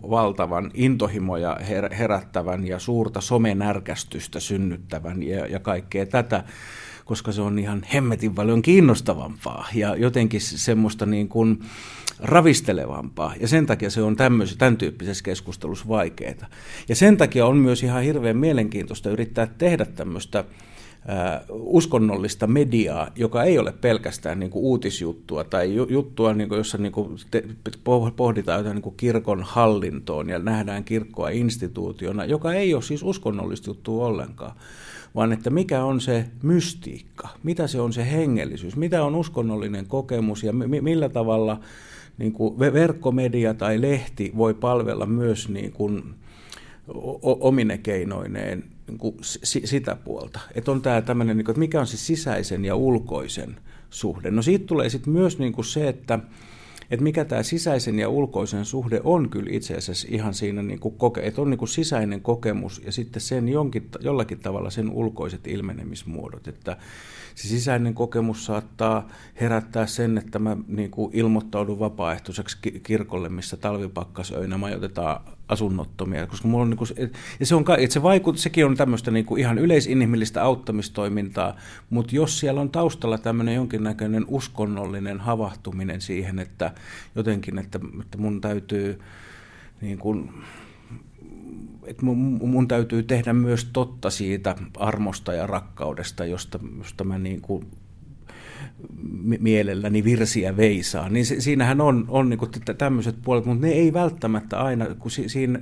[0.10, 1.58] valtavan intohimoja
[1.98, 6.44] herättävän ja suurta somenärkästystä synnyttävän ja, ja kaikkea tätä,
[7.10, 11.60] koska se on ihan hemmetin paljon kiinnostavampaa ja jotenkin semmoista niin kuin
[12.20, 13.34] ravistelevampaa.
[13.40, 16.48] Ja sen takia se on tämmöisessä, tämän tyyppisessä keskustelussa vaikeaa.
[16.90, 20.44] Ja sen takia on myös ihan hirveän mielenkiintoista yrittää tehdä tämmöistä
[21.50, 26.92] uskonnollista mediaa, joka ei ole pelkästään niin kuin uutisjuttua tai juttua, niin kuin, jossa niin
[26.92, 27.44] kuin te,
[28.16, 33.70] pohditaan jotain niin kuin kirkon hallintoon ja nähdään kirkkoa instituutiona, joka ei ole siis uskonnollista
[33.70, 34.56] juttua ollenkaan,
[35.16, 40.44] vaan että mikä on se mystiikka, mitä se on se hengellisyys, mitä on uskonnollinen kokemus
[40.44, 41.60] ja mi- millä tavalla
[42.18, 46.04] niin kuin verkkomedia tai lehti voi palvella myös niin kuin
[47.24, 50.40] omine keinoineen niin kuin sitä puolta.
[50.56, 53.58] Että on tämä tämmöinen, niin kuin, että mikä on se sisäisen ja ulkoisen
[53.90, 54.32] suhde.
[54.32, 56.20] No siitä tulee sitten myös niin kuin se, että,
[56.92, 60.96] että mikä tämä sisäisen ja ulkoisen suhde on kyllä itse asiassa ihan siinä, niin kuin
[60.96, 65.48] koke, että on niin kuin sisäinen kokemus ja sitten sen jonkin, jollakin tavalla sen ulkoiset
[65.48, 66.78] ilmenemismuodot, että
[67.40, 69.08] se sisäinen kokemus saattaa
[69.42, 76.64] herättää sen, että mä niin kuin ilmoittaudun vapaaehtoiseksi kirkolle, missä talvipakkasöinä majoitetaan asunnottomia, koska mulla
[76.64, 76.90] on niin kuin,
[77.40, 81.56] ja se on, että se vaikut, sekin on tämmöistä niin kuin ihan yleisinhimillistä auttamistoimintaa,
[81.90, 86.72] mutta jos siellä on taustalla tämmöinen jonkinnäköinen uskonnollinen havahtuminen siihen, että
[87.16, 89.00] jotenkin, että, että mun täytyy
[89.82, 90.34] niin kuin,
[91.90, 97.42] että mun, mun täytyy tehdä myös totta siitä armosta ja rakkaudesta, josta, josta mä niin
[97.42, 97.66] kuin
[99.40, 101.10] mielelläni virsiä veisaa.
[101.10, 105.12] Niin se, siinähän on, on niin kuin tämmöiset puolet, mutta ne ei välttämättä aina, kun
[105.12, 105.60] si, siinä,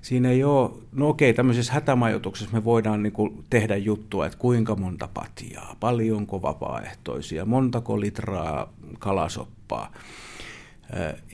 [0.00, 4.76] siinä ei ole, no okei, tämmöisessä hätämajoituksessa me voidaan niin kuin tehdä juttua, että kuinka
[4.76, 9.92] monta patjaa, paljonko vapaaehtoisia, montako litraa kalasoppaa.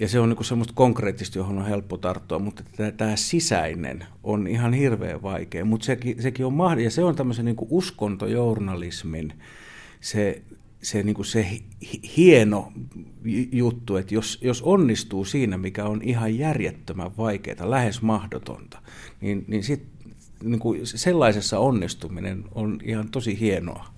[0.01, 2.63] Ja se on niin semmoista konkreettista, johon on helppo tarttua, mutta
[2.97, 5.65] tämä sisäinen on ihan hirveän vaikea.
[5.65, 9.33] Mutta sekin, sekin on mahdollista, ja se on tämmöisen niin uskontojournalismin
[10.01, 10.43] se,
[10.83, 11.59] se, niin se
[12.17, 12.73] hieno
[13.53, 18.79] juttu, että jos, jos onnistuu siinä, mikä on ihan järjettömän vaikeaa, lähes mahdotonta,
[19.21, 19.83] niin, niin, sit,
[20.43, 23.94] niin sellaisessa onnistuminen on ihan tosi hienoa.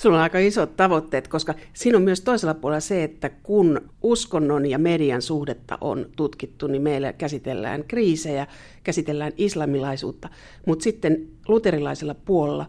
[0.00, 4.66] Sulla on aika isot tavoitteet, koska siinä on myös toisella puolella se, että kun uskonnon
[4.66, 8.46] ja median suhdetta on tutkittu, niin meillä käsitellään kriisejä,
[8.84, 10.28] käsitellään islamilaisuutta,
[10.66, 12.66] mutta sitten luterilaisella puolella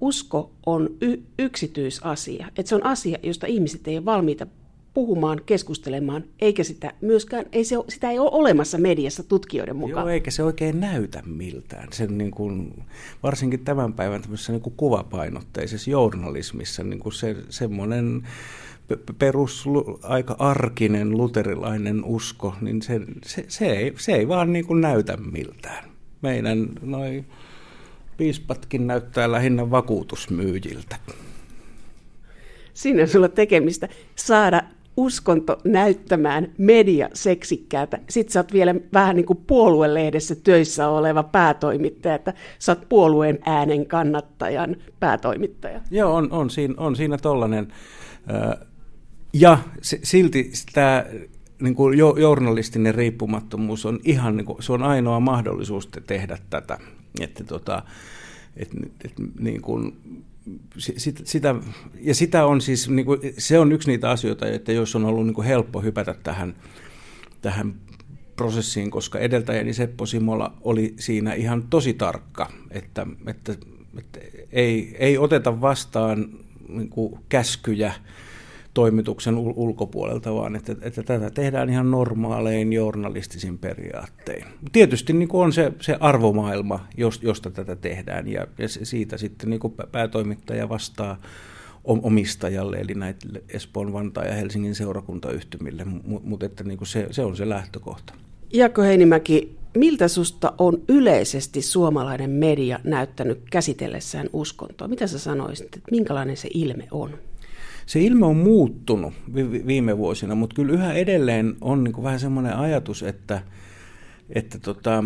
[0.00, 2.46] usko on y- yksityisasia.
[2.56, 4.46] Että se on asia, josta ihmiset ei ole valmiita
[4.94, 10.02] puhumaan, keskustelemaan, eikä sitä myöskään, ei se, sitä ei ole olemassa mediassa tutkijoiden mukaan.
[10.02, 11.88] Joo, eikä se oikein näytä miltään.
[11.92, 12.82] Sen niin kuin,
[13.22, 18.28] varsinkin tämän päivän niin kuin kuvapainotteisessa journalismissa niin kuin se, semmoinen
[19.18, 19.64] perus,
[20.02, 25.16] aika arkinen luterilainen usko, niin se, se, se, ei, se ei vaan niin kuin näytä
[25.16, 25.84] miltään.
[26.22, 27.26] Meidän noin
[28.16, 30.96] piispatkin näyttää lähinnä vakuutusmyyjiltä.
[32.74, 34.62] Siinä on sulla tekemistä saada
[34.96, 37.98] uskonto näyttämään media seksikkäältä.
[38.10, 43.38] Sitten sä oot vielä vähän niin kuin puoluelehdessä töissä oleva päätoimittaja, että sä oot puolueen
[43.46, 45.80] äänen kannattajan päätoimittaja.
[45.90, 47.68] Joo, on, on, siinä, on siinä tollainen.
[49.32, 51.04] Ja silti tämä
[51.62, 56.78] niin kuin journalistinen riippumattomuus on ihan, niin kuin, se on ainoa mahdollisuus tehdä tätä.
[57.20, 57.82] Että tota,
[58.56, 58.70] et,
[59.04, 59.96] et, niin kuin,
[61.24, 61.54] sitä,
[62.00, 65.26] ja sitä on siis, niin kuin, se on yksi niitä asioita, että jos on ollut
[65.26, 66.56] niin kuin helppo hypätä tähän,
[67.40, 67.74] tähän
[68.36, 73.54] prosessiin, koska edeltäjäni Seppo Simola oli siinä ihan tosi tarkka, että, että,
[73.98, 74.20] että
[74.52, 76.28] ei, ei oteta vastaan
[76.68, 77.94] niin kuin käskyjä
[78.74, 84.44] toimituksen ulkopuolelta, vaan että, että tätä tehdään ihan normaalein journalistisin periaattein.
[84.72, 86.86] Tietysti niin on se, se arvomaailma,
[87.22, 89.60] josta tätä tehdään, ja, ja siitä sitten niin
[89.92, 91.20] päätoimittaja vastaa
[91.84, 97.48] omistajalle, eli näille Espoon, Vantaa ja Helsingin seurakuntayhtymille, mutta että niin se, se on se
[97.48, 98.14] lähtökohta.
[98.52, 104.88] Jaakko Heinimäki, miltä susta on yleisesti suomalainen media näyttänyt käsitellessään uskontoa?
[104.88, 107.10] Mitä sä sanoisit, että minkälainen se ilme on?
[107.92, 109.14] Se ilme on muuttunut
[109.66, 113.42] viime vuosina, mutta kyllä yhä edelleen on niin kuin vähän semmoinen ajatus, että,
[114.30, 115.04] että, tota,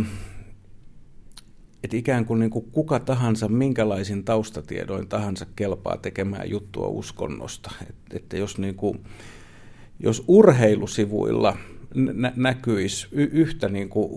[1.84, 7.70] että ikään kuin, niin kuin kuka tahansa, minkälaisin taustatiedoin tahansa kelpaa tekemään juttua uskonnosta.
[7.90, 9.00] Että, että jos, niin kuin,
[10.00, 11.56] jos urheilusivuilla
[11.94, 14.10] nä- näkyisi y- yhtä niin kuin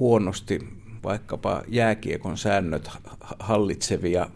[0.00, 0.58] huonosti
[1.04, 2.90] vaikkapa jääkiekon säännöt
[3.38, 4.30] hallitsevia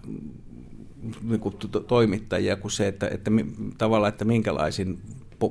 [1.23, 1.55] niin kuin
[1.87, 3.31] toimittajia kuin se, että, että
[3.79, 4.99] tavallaan, että minkälaisin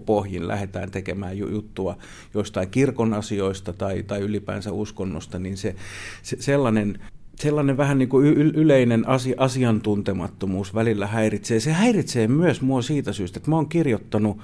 [0.05, 1.97] pohjin lähdetään tekemään juttua
[2.33, 5.75] jostain kirkon asioista tai, tai ylipäänsä uskonnosta, niin se,
[6.23, 6.99] se sellainen
[7.35, 11.59] sellainen vähän niin kuin yleinen asia, asiantuntemattomuus välillä häiritsee.
[11.59, 14.37] Se häiritsee myös mua siitä syystä, että mä oon kirjoittanut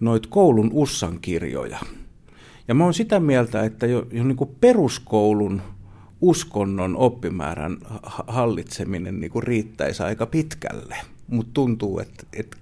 [0.00, 1.78] noit koulun ussan kirjoja.
[2.68, 5.62] Ja mä oon sitä mieltä, että jo, jo niin kuin peruskoulun
[6.20, 7.78] uskonnon oppimäärän
[8.26, 10.96] hallitseminen niin kuin riittäisi aika pitkälle,
[11.28, 12.56] mutta tuntuu, että, että,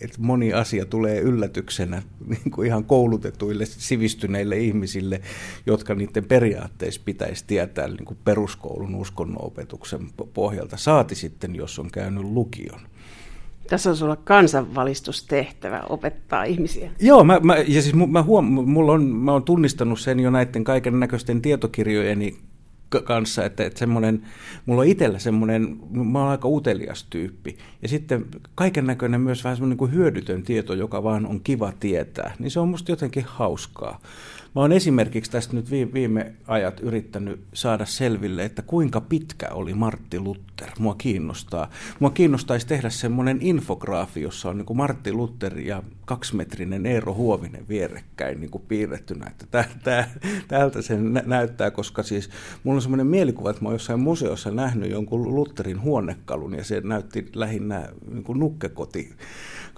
[0.00, 5.20] että moni asia tulee yllätyksenä niin kuin ihan koulutetuille, sivistyneille ihmisille,
[5.66, 12.24] jotka niiden periaatteessa pitäisi tietää niin kuin peruskoulun uskonnonopetuksen pohjalta, saati sitten, jos on käynyt
[12.24, 12.80] lukion.
[13.68, 16.90] Tässä on sulla kansanvalistustehtävä opettaa ihmisiä.
[17.00, 20.64] Joo, mä, mä, ja siis mä, huom, mulla on, mä oon tunnistanut sen jo näiden
[20.64, 22.36] kaiken näköisten tietokirjojeni
[23.04, 24.22] kanssa, että, että semmoinen,
[24.66, 27.58] mulla on itsellä semmoinen, mä oon aika utelias tyyppi.
[27.82, 32.34] Ja sitten kaiken näköinen myös vähän semmoinen niin hyödytön tieto, joka vaan on kiva tietää,
[32.38, 34.00] niin se on musta jotenkin hauskaa.
[34.56, 40.20] Mä oon esimerkiksi tästä nyt viime ajat yrittänyt saada selville, että kuinka pitkä oli Martti
[40.20, 40.68] Luther.
[40.78, 41.70] Mua kiinnostaa.
[42.00, 47.68] Mua kiinnostaisi tehdä semmoinen infograafi, jossa on niin kuin Martti Luther ja kaksimetrinen Eero Huovinen
[47.68, 49.26] vierekkäin niin kuin piirrettynä.
[49.26, 50.10] Että tää, tää,
[50.48, 52.30] tältä se näyttää, koska siis
[52.64, 56.80] mulla on semmoinen mielikuva, että mä oon jossain museossa nähnyt jonkun Lutherin huonekalun ja se
[56.80, 59.10] näytti lähinnä niin kuin nukkekoti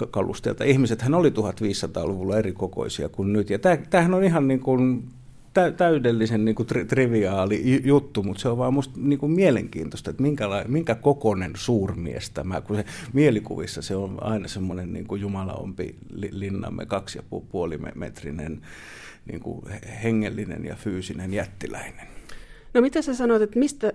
[0.06, 0.64] kalusteelta.
[0.64, 3.50] Ihmisethän oli 1500-luvulla eri kokoisia kuin nyt.
[3.50, 3.58] Ja
[3.90, 5.08] tämähän on ihan niin kuin
[5.76, 10.22] täydellisen niin kuin tri- triviaali juttu, mutta se on vaan musta niin kuin mielenkiintoista, että
[10.22, 15.96] minkä, minkä kokonen suurmies tämä, kun se mielikuvissa se on aina semmoinen niin kuin jumalaompi
[16.30, 18.60] linnamme kaksi ja puoli metrinen
[19.26, 19.64] niin kuin
[20.02, 22.17] hengellinen ja fyysinen jättiläinen.
[22.74, 23.92] No mitä sä sanoit, että mistä ö,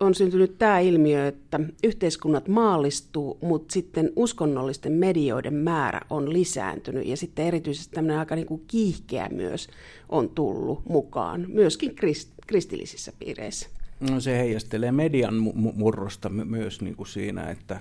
[0.00, 7.16] on syntynyt tämä ilmiö, että yhteiskunnat maallistuu, mutta sitten uskonnollisten medioiden määrä on lisääntynyt ja
[7.16, 9.68] sitten erityisesti tämmöinen aika niin kuin kiihkeä myös
[10.08, 13.68] on tullut mukaan, myöskin krist, kristillisissä piireissä?
[14.10, 15.34] No se heijastelee median
[15.74, 17.80] murrosta myös niin kuin siinä, että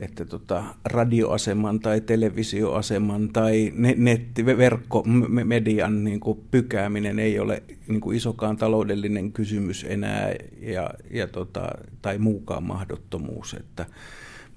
[0.00, 8.56] että tota, radioaseman tai televisioaseman tai nettiverkkomedian niin kuin pykääminen ei ole niin kuin isokaan
[8.56, 11.68] taloudellinen kysymys enää ja, ja tota,
[12.02, 13.54] tai muukaan mahdottomuus.
[13.54, 13.86] Että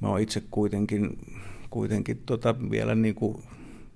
[0.01, 1.17] mä oon itse kuitenkin,
[1.69, 3.43] kuitenkin tota vielä niin kuin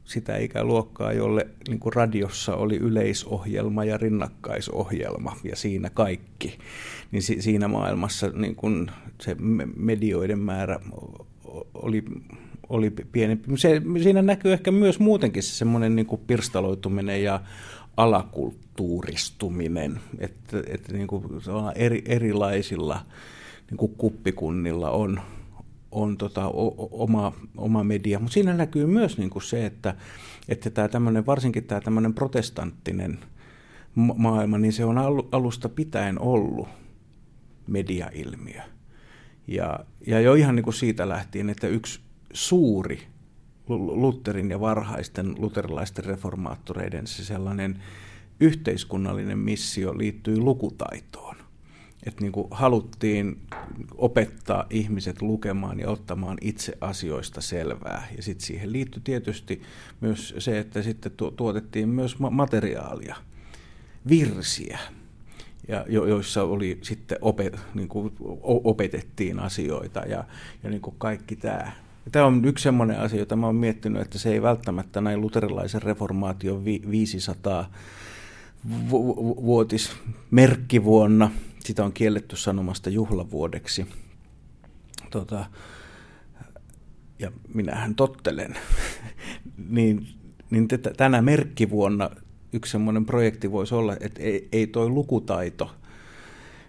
[0.05, 6.58] sitä ikäluokkaa, jolle niin kuin radiossa oli yleisohjelma ja rinnakkaisohjelma ja siinä kaikki,
[7.12, 9.36] niin si- siinä maailmassa niin kuin se
[9.75, 10.79] medioiden määrä
[11.74, 12.04] oli,
[12.70, 13.58] oli pienempi.
[13.58, 17.41] Se, siinä näkyy ehkä myös muutenkin se semmoinen niin kuin pirstaloituminen ja
[17.98, 21.24] alakulttuuristuminen, että, että niin kuin
[21.76, 23.06] eri, erilaisilla
[23.70, 25.22] niin kuin kuppikunnilla on,
[25.91, 29.96] on tota, o, oma, oma media, mutta siinä näkyy myös niin kuin se, että,
[30.50, 33.20] että tämä tämmöinen, varsinkin tämä tämmöinen protestanttinen
[33.96, 34.98] maailma, niin se on
[35.32, 36.68] alusta pitäen ollut
[37.68, 38.62] mediailmiö.
[39.47, 41.99] Ja, ja jo ihan niin kuin siitä lähtien, että yksi
[42.34, 43.08] suuri
[43.69, 47.84] Lutherin ja varhaisten luterilaisten reformaattoreiden se sellainen
[48.39, 51.36] yhteiskunnallinen missio liittyi lukutaitoon.
[52.05, 53.41] Että niin kuin haluttiin
[53.95, 58.08] opettaa ihmiset lukemaan ja ottamaan itse asioista selvää.
[58.17, 59.62] Ja sitten siihen liittyi tietysti
[60.01, 63.15] myös se, että sitten tuotettiin myös materiaalia,
[64.10, 64.79] virsiä,
[65.67, 70.23] ja jo, joissa oli sitten opet, niin kuin opetettiin asioita ja,
[70.63, 71.71] ja niin kuin kaikki tämä.
[72.12, 75.82] Tämä on yksi sellainen asia, jota mä olen miettinyt, että se ei välttämättä näin luterilaisen
[75.82, 77.69] reformaation 500
[79.43, 79.91] vuotis
[80.32, 83.88] merkkivuonna, sitä on kielletty sanomasta juhlavuodeksi.
[85.10, 85.45] Tota,
[87.19, 88.56] ja minähän tottelen,
[89.69, 90.08] niin,
[90.49, 92.10] niin tänä merkkivuonna
[92.56, 95.72] yksi semmoinen projekti voisi olla, että ei, ei toi lukutaito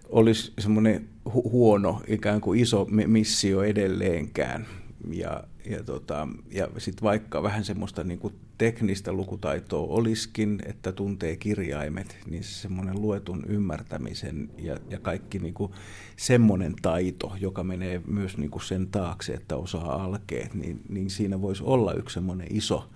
[0.08, 4.66] olisi semmoinen hu- huono, ikään kuin iso missio edelleenkään.
[5.10, 11.36] Ja, ja, tota, ja sitten vaikka vähän semmoista niin kuin teknistä lukutaitoa olisikin, että tuntee
[11.36, 15.72] kirjaimet, niin se semmoinen luetun ymmärtämisen ja, ja kaikki niin kuin
[16.16, 21.42] semmoinen taito, joka menee myös niin kuin sen taakse, että osaa alkeet, niin, niin siinä
[21.42, 22.88] voisi olla yksi semmoinen iso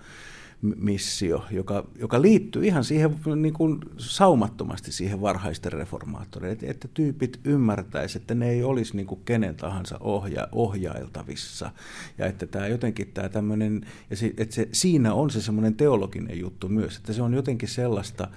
[0.62, 7.40] missio, joka, joka liittyy ihan siihen niin kuin saumattomasti siihen varhaisten reformaattoreihin, että, että tyypit
[7.44, 11.70] ymmärtäisivät, että ne ei olisi niin kuin kenen tahansa ohja, ohjailtavissa.
[12.18, 16.40] Ja että tämä jotenkin tämä tämmöinen, ja se, että se, siinä on se semmoinen teologinen
[16.40, 18.28] juttu myös, että se on jotenkin sellaista,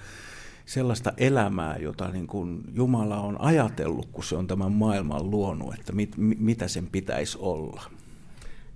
[0.66, 5.92] sellaista elämää, jota niin kuin Jumala on ajatellut, kun se on tämän maailman luonut, että
[5.92, 7.82] mit, mitä sen pitäisi olla.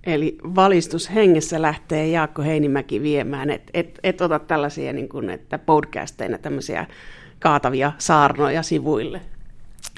[0.03, 6.37] Eli valistushengessä lähtee Jaakko Heinimäki viemään, että et, et ota tällaisia niin kuin, että podcasteina
[6.37, 6.85] tämmöisiä
[7.39, 9.21] kaatavia saarnoja sivuille.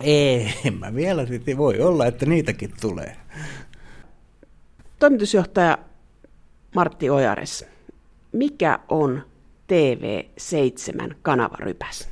[0.03, 3.15] Ei, en mä vielä sitten voi olla, että niitäkin tulee.
[4.99, 5.77] Toimitusjohtaja
[6.75, 7.65] Martti Ojares,
[8.31, 9.21] mikä on
[9.73, 12.09] TV7 kanavarypäs?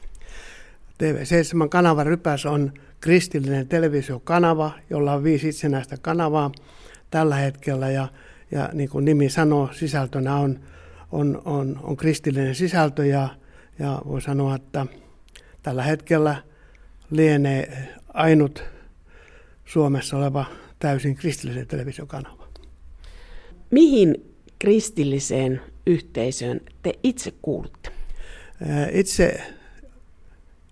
[1.03, 6.51] TV7 kanavarypäs on kristillinen televisiokanava, jolla on viisi itsenäistä kanavaa–
[7.09, 8.07] tällä hetkellä ja,
[8.51, 10.59] ja niin kuin nimi sanoo, sisältönä on,
[11.11, 13.29] on, on, on kristillinen sisältö ja,
[13.79, 14.85] ja voi sanoa, että
[15.63, 16.35] tällä hetkellä
[17.11, 18.63] lienee ainut
[19.65, 20.45] Suomessa oleva
[20.79, 22.47] täysin kristillinen televisiokanava.
[23.71, 27.89] Mihin kristilliseen yhteisöön te itse kuulutte?
[28.91, 29.41] Itse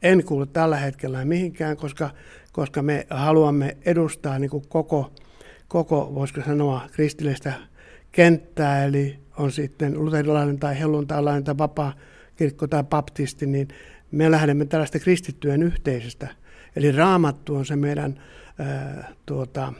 [0.03, 2.09] en kuulu tällä hetkellä mihinkään, koska,
[2.51, 5.11] koska me haluamme edustaa niin kuin koko,
[5.67, 7.53] koko, voisiko sanoa, kristillistä
[8.11, 11.93] kenttää, eli on sitten luterilainen tai helluntalainen tai vapaa
[12.35, 13.67] kirkko tai baptisti, niin
[14.11, 16.27] me lähdemme tällaista kristittyjen yhteisöstä.
[16.75, 18.21] Eli raamattu on se meidän
[18.59, 19.73] ää, tuota,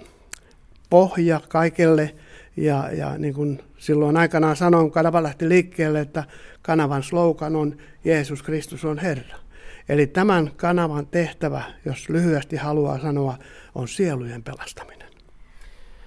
[0.89, 2.15] pohja kaikelle.
[2.57, 6.23] Ja, ja niin kuin silloin aikanaan sanoin, kun kanava lähti liikkeelle, että
[6.61, 9.37] kanavan slogan on Jeesus Kristus on Herra.
[9.89, 13.37] Eli tämän kanavan tehtävä, jos lyhyesti haluaa sanoa,
[13.75, 14.96] on sielujen pelastaminen.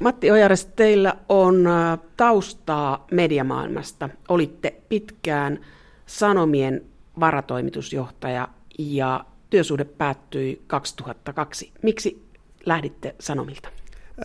[0.01, 1.68] Matti Ojares, teillä on
[2.16, 4.09] taustaa mediamaailmasta.
[4.28, 5.59] Olitte pitkään
[6.07, 6.84] Sanomien
[7.20, 8.48] varatoimitusjohtaja
[8.78, 11.72] ja työsuhde päättyi 2002.
[11.82, 12.22] Miksi
[12.66, 13.68] lähditte Sanomilta?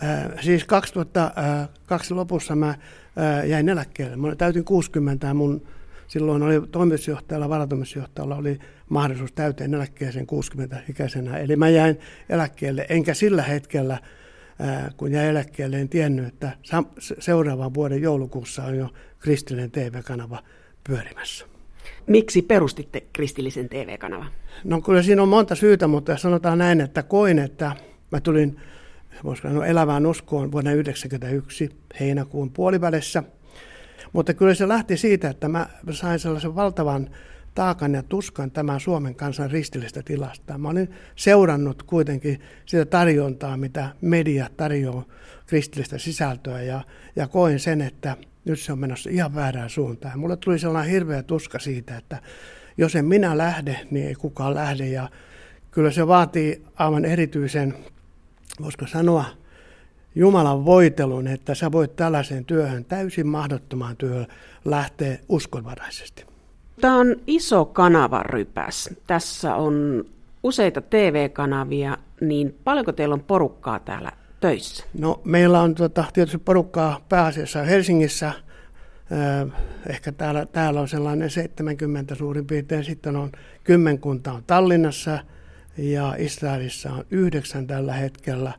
[0.02, 2.76] Äh, siis 2002 lopussa mä äh,
[3.46, 4.16] jäin eläkkeelle.
[4.16, 5.66] Mä täytin 60 ja mun
[6.06, 8.58] silloin oli toimitusjohtajalla, varatoimitusjohtajalla oli
[8.88, 11.38] mahdollisuus täyteen eläkkeeseen 60-ikäisenä.
[11.38, 11.98] Eli mä jäin
[12.28, 14.00] eläkkeelle, enkä sillä hetkellä, äh,
[14.96, 16.52] kun jäin eläkkeelle, en tiennyt, että
[17.18, 18.88] seuraavan vuoden joulukuussa on jo
[19.18, 20.42] kristillinen TV-kanava
[20.84, 21.44] pyörimässä.
[22.06, 24.30] Miksi perustitte kristillisen TV-kanavan?
[24.64, 27.76] No kyllä siinä on monta syytä, mutta sanotaan näin, että koin, että
[28.12, 28.56] mä tulin
[29.24, 33.22] voisiko sanoa elävään uskoon vuonna 1991 heinäkuun puolivälissä.
[34.12, 37.10] Mutta kyllä se lähti siitä, että mä sain sellaisen valtavan
[37.56, 40.58] taakan ja tuskan tämän Suomen kansan ristillistä tilasta.
[40.58, 45.04] Mä olin seurannut kuitenkin sitä tarjontaa, mitä media tarjoaa
[45.46, 46.80] kristillistä sisältöä ja,
[47.16, 50.18] ja koin sen, että nyt se on menossa ihan väärään suuntaan.
[50.18, 52.22] Mulle tuli sellainen hirveä tuska siitä, että
[52.78, 54.86] jos en minä lähde, niin ei kukaan lähde.
[54.86, 55.08] Ja
[55.70, 57.74] kyllä se vaatii aivan erityisen,
[58.62, 59.24] voisiko sanoa,
[60.14, 64.26] Jumalan voitelun, että sä voit tällaiseen työhön, täysin mahdottomaan työhön,
[64.64, 66.35] lähteä uskonvaraisesti.
[66.80, 68.90] Tämä on iso kanavarypäs.
[69.06, 70.04] Tässä on
[70.42, 74.84] useita TV-kanavia, niin paljonko teillä on porukkaa täällä töissä?
[74.98, 78.32] No meillä on tuota, tietysti porukkaa pääasiassa Helsingissä.
[79.88, 82.84] Ehkä täällä, täällä on sellainen 70 suurin piirtein.
[82.84, 83.32] Sitten on
[83.64, 85.18] kymmenkunta on Tallinnassa
[85.78, 88.52] ja Israelissa on yhdeksän tällä hetkellä.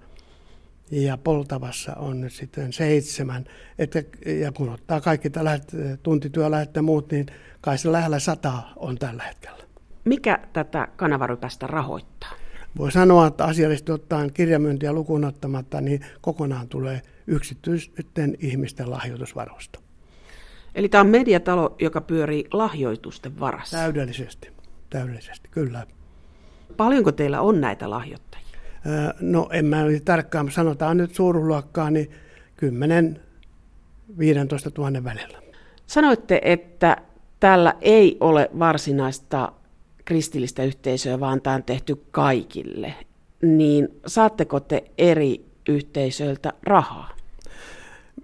[0.91, 3.45] Ja Poltavassa on nyt sitten seitsemän.
[3.79, 5.59] Että, ja kun ottaa kaikki tällä
[6.03, 7.25] tuntityölähet ja muut, niin
[7.67, 9.63] kai se lähellä sata on tällä hetkellä.
[10.05, 12.31] Mikä tätä kanavarypästä rahoittaa?
[12.77, 19.79] voi sanoa, että asiallisesti ottaen kirjamyyntiä lukuun ottamatta, niin kokonaan tulee yksityisten ihmisten lahjoitusvaroista.
[20.75, 23.77] Eli tämä on mediatalo, joka pyörii lahjoitusten varassa?
[23.77, 24.51] Täydellisesti,
[24.89, 25.85] täydellisesti, kyllä.
[26.77, 28.47] Paljonko teillä on näitä lahjoittajia?
[29.21, 32.11] No en mä nyt tarkkaan, sanotaan nyt suuruusluokkaa, niin
[32.55, 33.21] 10
[34.17, 35.41] 15 000 välillä.
[35.87, 36.97] Sanoitte, että
[37.39, 39.51] tällä ei ole varsinaista
[40.05, 42.93] kristillistä yhteisöä, vaan tämä on tehty kaikille,
[43.41, 47.16] niin saatteko te eri yhteisöiltä rahaa?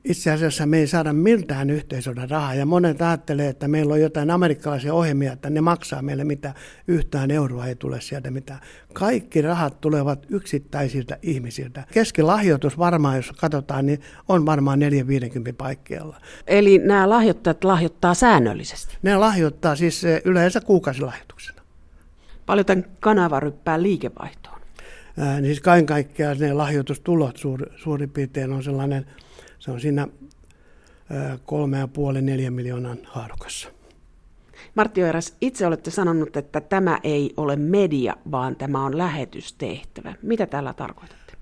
[0.05, 4.31] Itse asiassa me ei saada miltään yhteisöltä rahaa ja monet ajattelee, että meillä on jotain
[4.31, 6.53] amerikkalaisia ohjelmia, että ne maksaa meille mitä
[6.87, 8.59] yhtään euroa ei tule sieltä mitään.
[8.93, 11.83] Kaikki rahat tulevat yksittäisiltä ihmisiltä.
[11.91, 16.17] Keskilahjoitus varmaan, jos katsotaan, niin on varmaan 450 paikkeilla.
[16.47, 18.97] Eli nämä lahjoittajat lahjoittaa säännöllisesti?
[19.01, 21.61] Ne lahjoittaa siis eh, yleensä kuukausilahjoituksena.
[22.45, 24.61] Paljon tämän kanava ryppää liikevaihtoon?
[25.17, 29.05] Niin siis kaiken kaikkiaan ne lahjoitustulot suur, suurin piirtein on sellainen,
[29.64, 30.07] se on siinä
[31.45, 33.70] kolme ja puoli, neljä miljoonan haarukassa.
[34.76, 40.14] Martti Oiras, itse olette sanonut, että tämä ei ole media, vaan tämä on lähetystehtävä.
[40.22, 41.34] Mitä tällä tarkoitatte?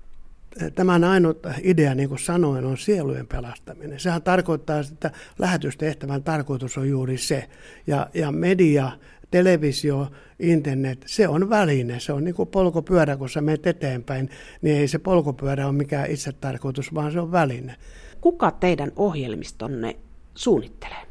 [0.74, 4.00] Tämän ainut idea, niin kuin sanoin, on sielujen pelastaminen.
[4.00, 7.48] Sehän tarkoittaa, että lähetystehtävän tarkoitus on juuri se.
[7.86, 8.92] Ja, ja media
[9.30, 12.00] televisio, internet, se on väline.
[12.00, 14.30] Se on niin kuin polkupyörä, kun sä menet eteenpäin,
[14.62, 17.76] niin ei se polkupyörä ole mikään itse tarkoitus, vaan se on väline.
[18.22, 19.96] Kuka teidän ohjelmistonne
[20.34, 21.02] suunnittelee?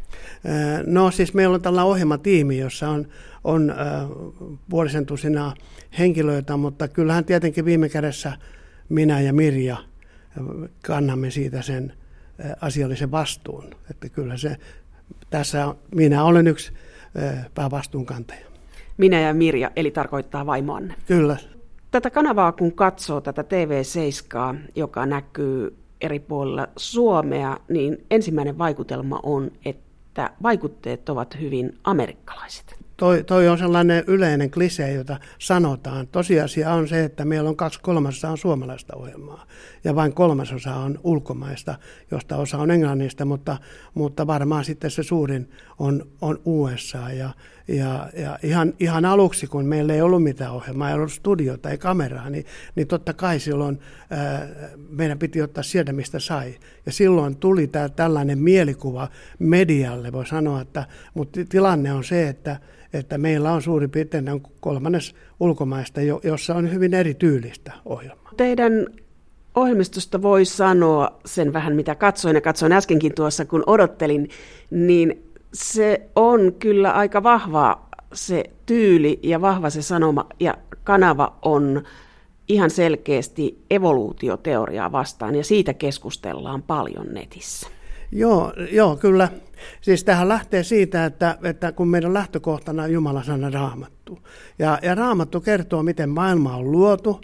[0.85, 3.07] No siis meillä on tällä ohjelmatiimi, jossa on,
[3.43, 3.77] on äh,
[4.69, 5.53] puolisen tusinaa
[5.99, 8.37] henkilöitä, mutta kyllähän tietenkin viime kädessä
[8.89, 9.77] minä ja Mirja
[10.85, 11.93] kannamme siitä sen
[12.61, 13.75] asiallisen vastuun.
[13.89, 14.57] Että kyllä se,
[15.29, 16.71] tässä minä olen yksi
[17.55, 18.45] päävastuunkantaja.
[18.97, 20.95] Minä ja Mirja, eli tarkoittaa vaimoanne.
[21.07, 21.37] Kyllä.
[21.91, 29.51] Tätä kanavaa kun katsoo, tätä TV7, joka näkyy eri puolilla Suomea, niin ensimmäinen vaikutelma on,
[29.65, 36.07] että vaikutteet ovat hyvin amerikkalaiset toi, toi on sellainen yleinen klise, jota sanotaan.
[36.07, 39.45] Tosiasia on se, että meillä on kaksi kolmasosaa on suomalaista ohjelmaa
[39.83, 41.75] ja vain kolmasosa on ulkomaista,
[42.11, 43.57] josta osa on englannista, mutta,
[43.93, 45.49] mutta varmaan sitten se suurin
[45.79, 47.29] on, on USA ja,
[47.67, 51.77] Ja, ja ihan, ihan aluksi, kun meillä ei ollut mitään ohjelmaa, ei ollut studiota, ei
[51.77, 52.45] kameraa, niin,
[52.75, 54.47] niin totta kai silloin ää,
[54.89, 56.55] meidän piti ottaa sieltä, mistä sai.
[56.85, 59.07] Ja silloin tuli tää, tällainen mielikuva
[59.39, 62.59] medialle, voi sanoa, että, mutta tilanne on se, että,
[62.93, 64.25] että meillä on suurin piirtein
[64.59, 68.31] kolmannes ulkomaista, jossa on hyvin erityylistä ohjelmaa.
[68.37, 68.87] Teidän
[69.55, 74.29] ohjelmistosta voi sanoa sen vähän, mitä katsoin ja katsoin äskenkin tuossa, kun odottelin,
[74.71, 81.83] niin se on kyllä aika vahva se tyyli ja vahva se sanoma ja kanava on
[82.47, 87.67] ihan selkeästi evoluutioteoriaa vastaan ja siitä keskustellaan paljon netissä.
[88.11, 89.29] Joo, joo kyllä.
[89.81, 94.19] Siis tähän lähtee siitä, että, että kun meidän lähtökohtana on Jumalan sana raamattu.
[94.59, 97.21] Ja, ja raamattu kertoo, miten maailma on luotu.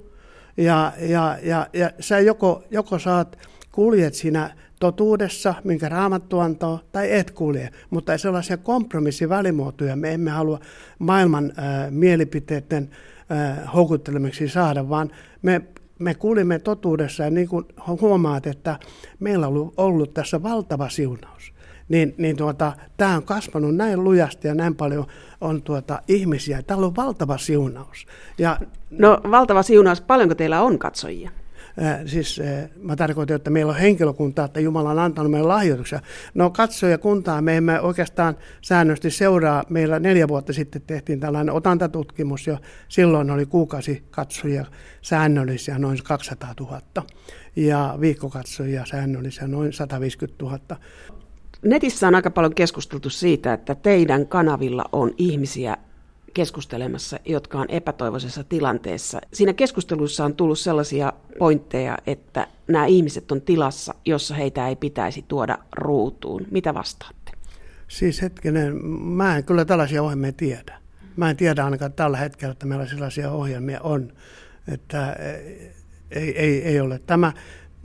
[0.57, 3.37] Ja, ja, ja, ja sä joko, joko saat,
[3.71, 7.69] kuljet siinä totuudessa, minkä raamattu antaa, tai et kulje.
[7.89, 10.59] Mutta ei sellaisia kompromissivälimuotoja me emme halua
[10.99, 12.89] maailman äh, mielipiteiden
[13.31, 15.11] äh, houkuttelemiksi saada, vaan
[15.41, 15.61] me
[15.99, 17.65] me kuulimme totuudessa ja niin kuin
[18.01, 18.79] huomaat, että
[19.19, 21.53] meillä on ollut, ollut tässä valtava siunaus.
[21.89, 25.05] Niin, niin tuota, tämä on kasvanut näin lujasti ja näin paljon
[25.41, 26.63] on tuota, ihmisiä.
[26.63, 28.05] Täällä on valtava siunaus.
[28.37, 28.57] Ja,
[28.89, 31.31] no valtava siunaus, paljonko teillä on katsojia?
[31.81, 35.99] Äh, siis äh, mä tarkoitan, että meillä on henkilökuntaa, että Jumala on antanut meille lahjoituksia.
[36.33, 39.63] No katsojakuntaa me emme oikeastaan säännöllisesti seuraa.
[39.69, 42.57] Meillä neljä vuotta sitten tehtiin tällainen otantatutkimus jo.
[42.87, 44.65] Silloin oli kuukausi katsojia
[45.01, 46.81] säännöllisiä noin 200 000
[47.55, 50.59] ja viikkokatsojia säännöllisiä noin 150 000.
[51.65, 55.77] Netissä on aika paljon keskusteltu siitä, että teidän kanavilla on ihmisiä,
[56.37, 59.21] keskustelemassa, jotka on epätoivoisessa tilanteessa.
[59.33, 65.25] Siinä keskustelussa on tullut sellaisia pointteja, että nämä ihmiset on tilassa, jossa heitä ei pitäisi
[65.27, 66.47] tuoda ruutuun.
[66.51, 67.31] Mitä vastaatte?
[67.87, 70.77] Siis hetkinen, mä en kyllä tällaisia ohjelmia tiedä.
[71.15, 74.13] Mä en tiedä ainakaan tällä hetkellä, että meillä sellaisia ohjelmia on.
[74.73, 75.15] Että
[76.11, 76.99] ei, ei, ei ole.
[76.99, 77.33] Tämä,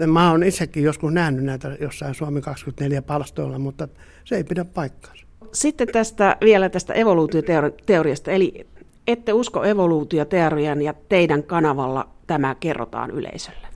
[0.06, 3.88] mä oon itsekin joskus nähnyt näitä jossain Suomi 24 palstoilla, mutta
[4.24, 8.66] se ei pidä paikkaansa sitten tästä vielä tästä evoluutioteoriasta, eli
[9.06, 13.72] ette usko evoluutioteorian ja teidän kanavalla tämä kerrotaan yleisölle?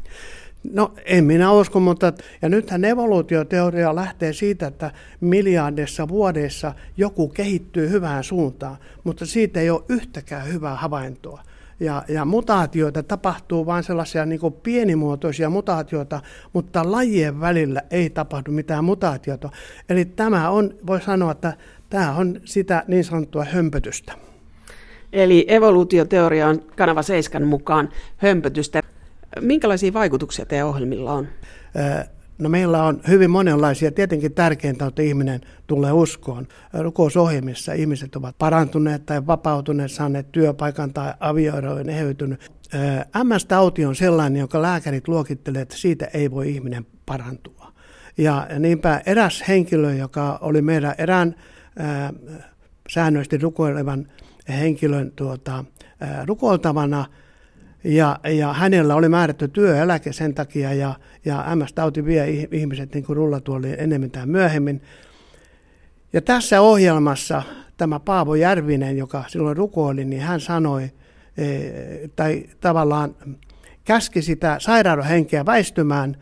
[0.73, 2.13] No en minä usko, mutta
[2.43, 4.91] ja nythän evoluutioteoria lähtee siitä, että
[5.21, 11.43] miljardissa vuodessa joku kehittyy hyvään suuntaan, mutta siitä ei ole yhtäkään hyvää havaintoa
[11.81, 16.21] ja, ja mutaatioita tapahtuu vain sellaisia niin pienimuotoisia mutaatioita,
[16.53, 19.51] mutta lajien välillä ei tapahdu mitään mutaatiota.
[19.89, 21.53] Eli tämä on, voi sanoa, että
[21.91, 24.13] tämä on sitä niin sanottua hömpötystä.
[25.13, 28.81] Eli evoluutioteoria on kanava Seiskan mukaan hömpötystä.
[29.41, 31.29] Minkälaisia vaikutuksia teidän ohjelmilla on?
[32.39, 33.93] No meillä on hyvin monenlaisia.
[33.93, 36.47] Tietenkin tärkeintä on, että ihminen tulee uskoon.
[36.73, 42.51] Rukousohjelmissa ihmiset ovat parantuneet tai vapautuneet, saaneet työpaikan tai avioerojen eheytynyt.
[43.25, 47.73] MS-tauti on sellainen, jonka lääkärit luokittelee, että siitä ei voi ihminen parantua.
[48.19, 51.35] Ja niinpä eräs henkilö, joka oli meidän erään
[51.79, 52.13] ää,
[52.89, 54.07] säännöllisesti rukoilevan
[54.49, 55.65] henkilön tuota,
[56.27, 57.05] rukoiltavana–
[57.87, 63.17] ja, ja hänellä oli määrätty työeläke sen takia, ja, ja MS-tauti vie ihmiset niin kuin
[63.17, 64.83] rullatuoliin enemmän tai myöhemmin.
[66.13, 67.43] Ja tässä ohjelmassa
[67.77, 70.83] tämä Paavo Järvinen, joka silloin rukoili, niin hän sanoi,
[71.37, 71.49] e,
[72.17, 73.15] tai tavallaan
[73.85, 76.17] käski sitä sairauden henkeä väistymään,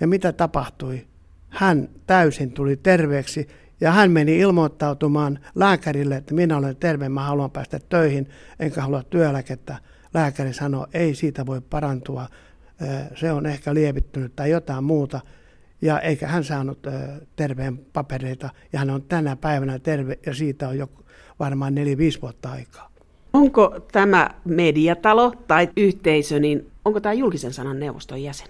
[0.00, 1.06] ja mitä tapahtui?
[1.48, 3.48] Hän täysin tuli terveeksi,
[3.80, 8.28] ja hän meni ilmoittautumaan lääkärille, että minä olen terve, mä haluan päästä töihin,
[8.60, 9.76] enkä halua työeläkettä
[10.16, 12.28] lääkäri sanoi, ei siitä voi parantua,
[13.14, 15.20] se on ehkä lievittynyt tai jotain muuta.
[15.82, 16.86] Ja eikä hän saanut
[17.36, 20.88] terveen papereita ja hän on tänä päivänä terve ja siitä on jo
[21.38, 21.74] varmaan
[22.18, 22.90] 4-5 vuotta aikaa.
[23.32, 28.48] Onko tämä mediatalo tai yhteisö, niin onko tämä julkisen sanan neuvoston jäsen?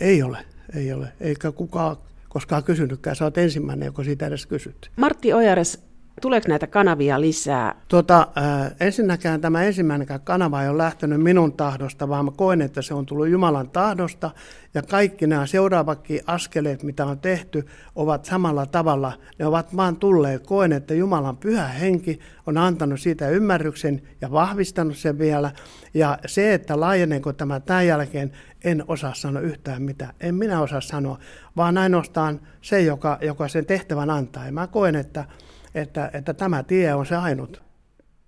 [0.00, 0.38] Ei ole,
[0.76, 1.12] ei ole.
[1.20, 1.96] Eikä kukaan
[2.28, 3.16] koskaan kysynytkään.
[3.16, 4.90] Sä oot ensimmäinen, joka siitä edes kysyt.
[4.96, 5.84] Martti Ojares,
[6.20, 7.74] Tuleeko näitä kanavia lisää?
[7.88, 12.82] Tota, äh, ensinnäkään tämä ensimmäinen kanava ei ole lähtenyt minun tahdosta, vaan mä koen, että
[12.82, 14.30] se on tullut Jumalan tahdosta.
[14.74, 19.12] Ja kaikki nämä seuraavatkin askeleet, mitä on tehty, ovat samalla tavalla.
[19.38, 20.46] Ne ovat vaan tulleet.
[20.46, 25.50] Koen, että Jumalan pyhä henki on antanut siitä ymmärryksen ja vahvistanut sen vielä.
[25.94, 28.32] Ja se, että laajenenko tämä tämän jälkeen,
[28.64, 30.14] en osaa sanoa yhtään mitään.
[30.20, 31.18] En minä osaa sanoa,
[31.56, 34.46] vaan ainoastaan se, joka, joka sen tehtävän antaa.
[34.46, 35.24] Ja mä koen, että
[35.74, 37.63] että, että tämä tie on se ainut.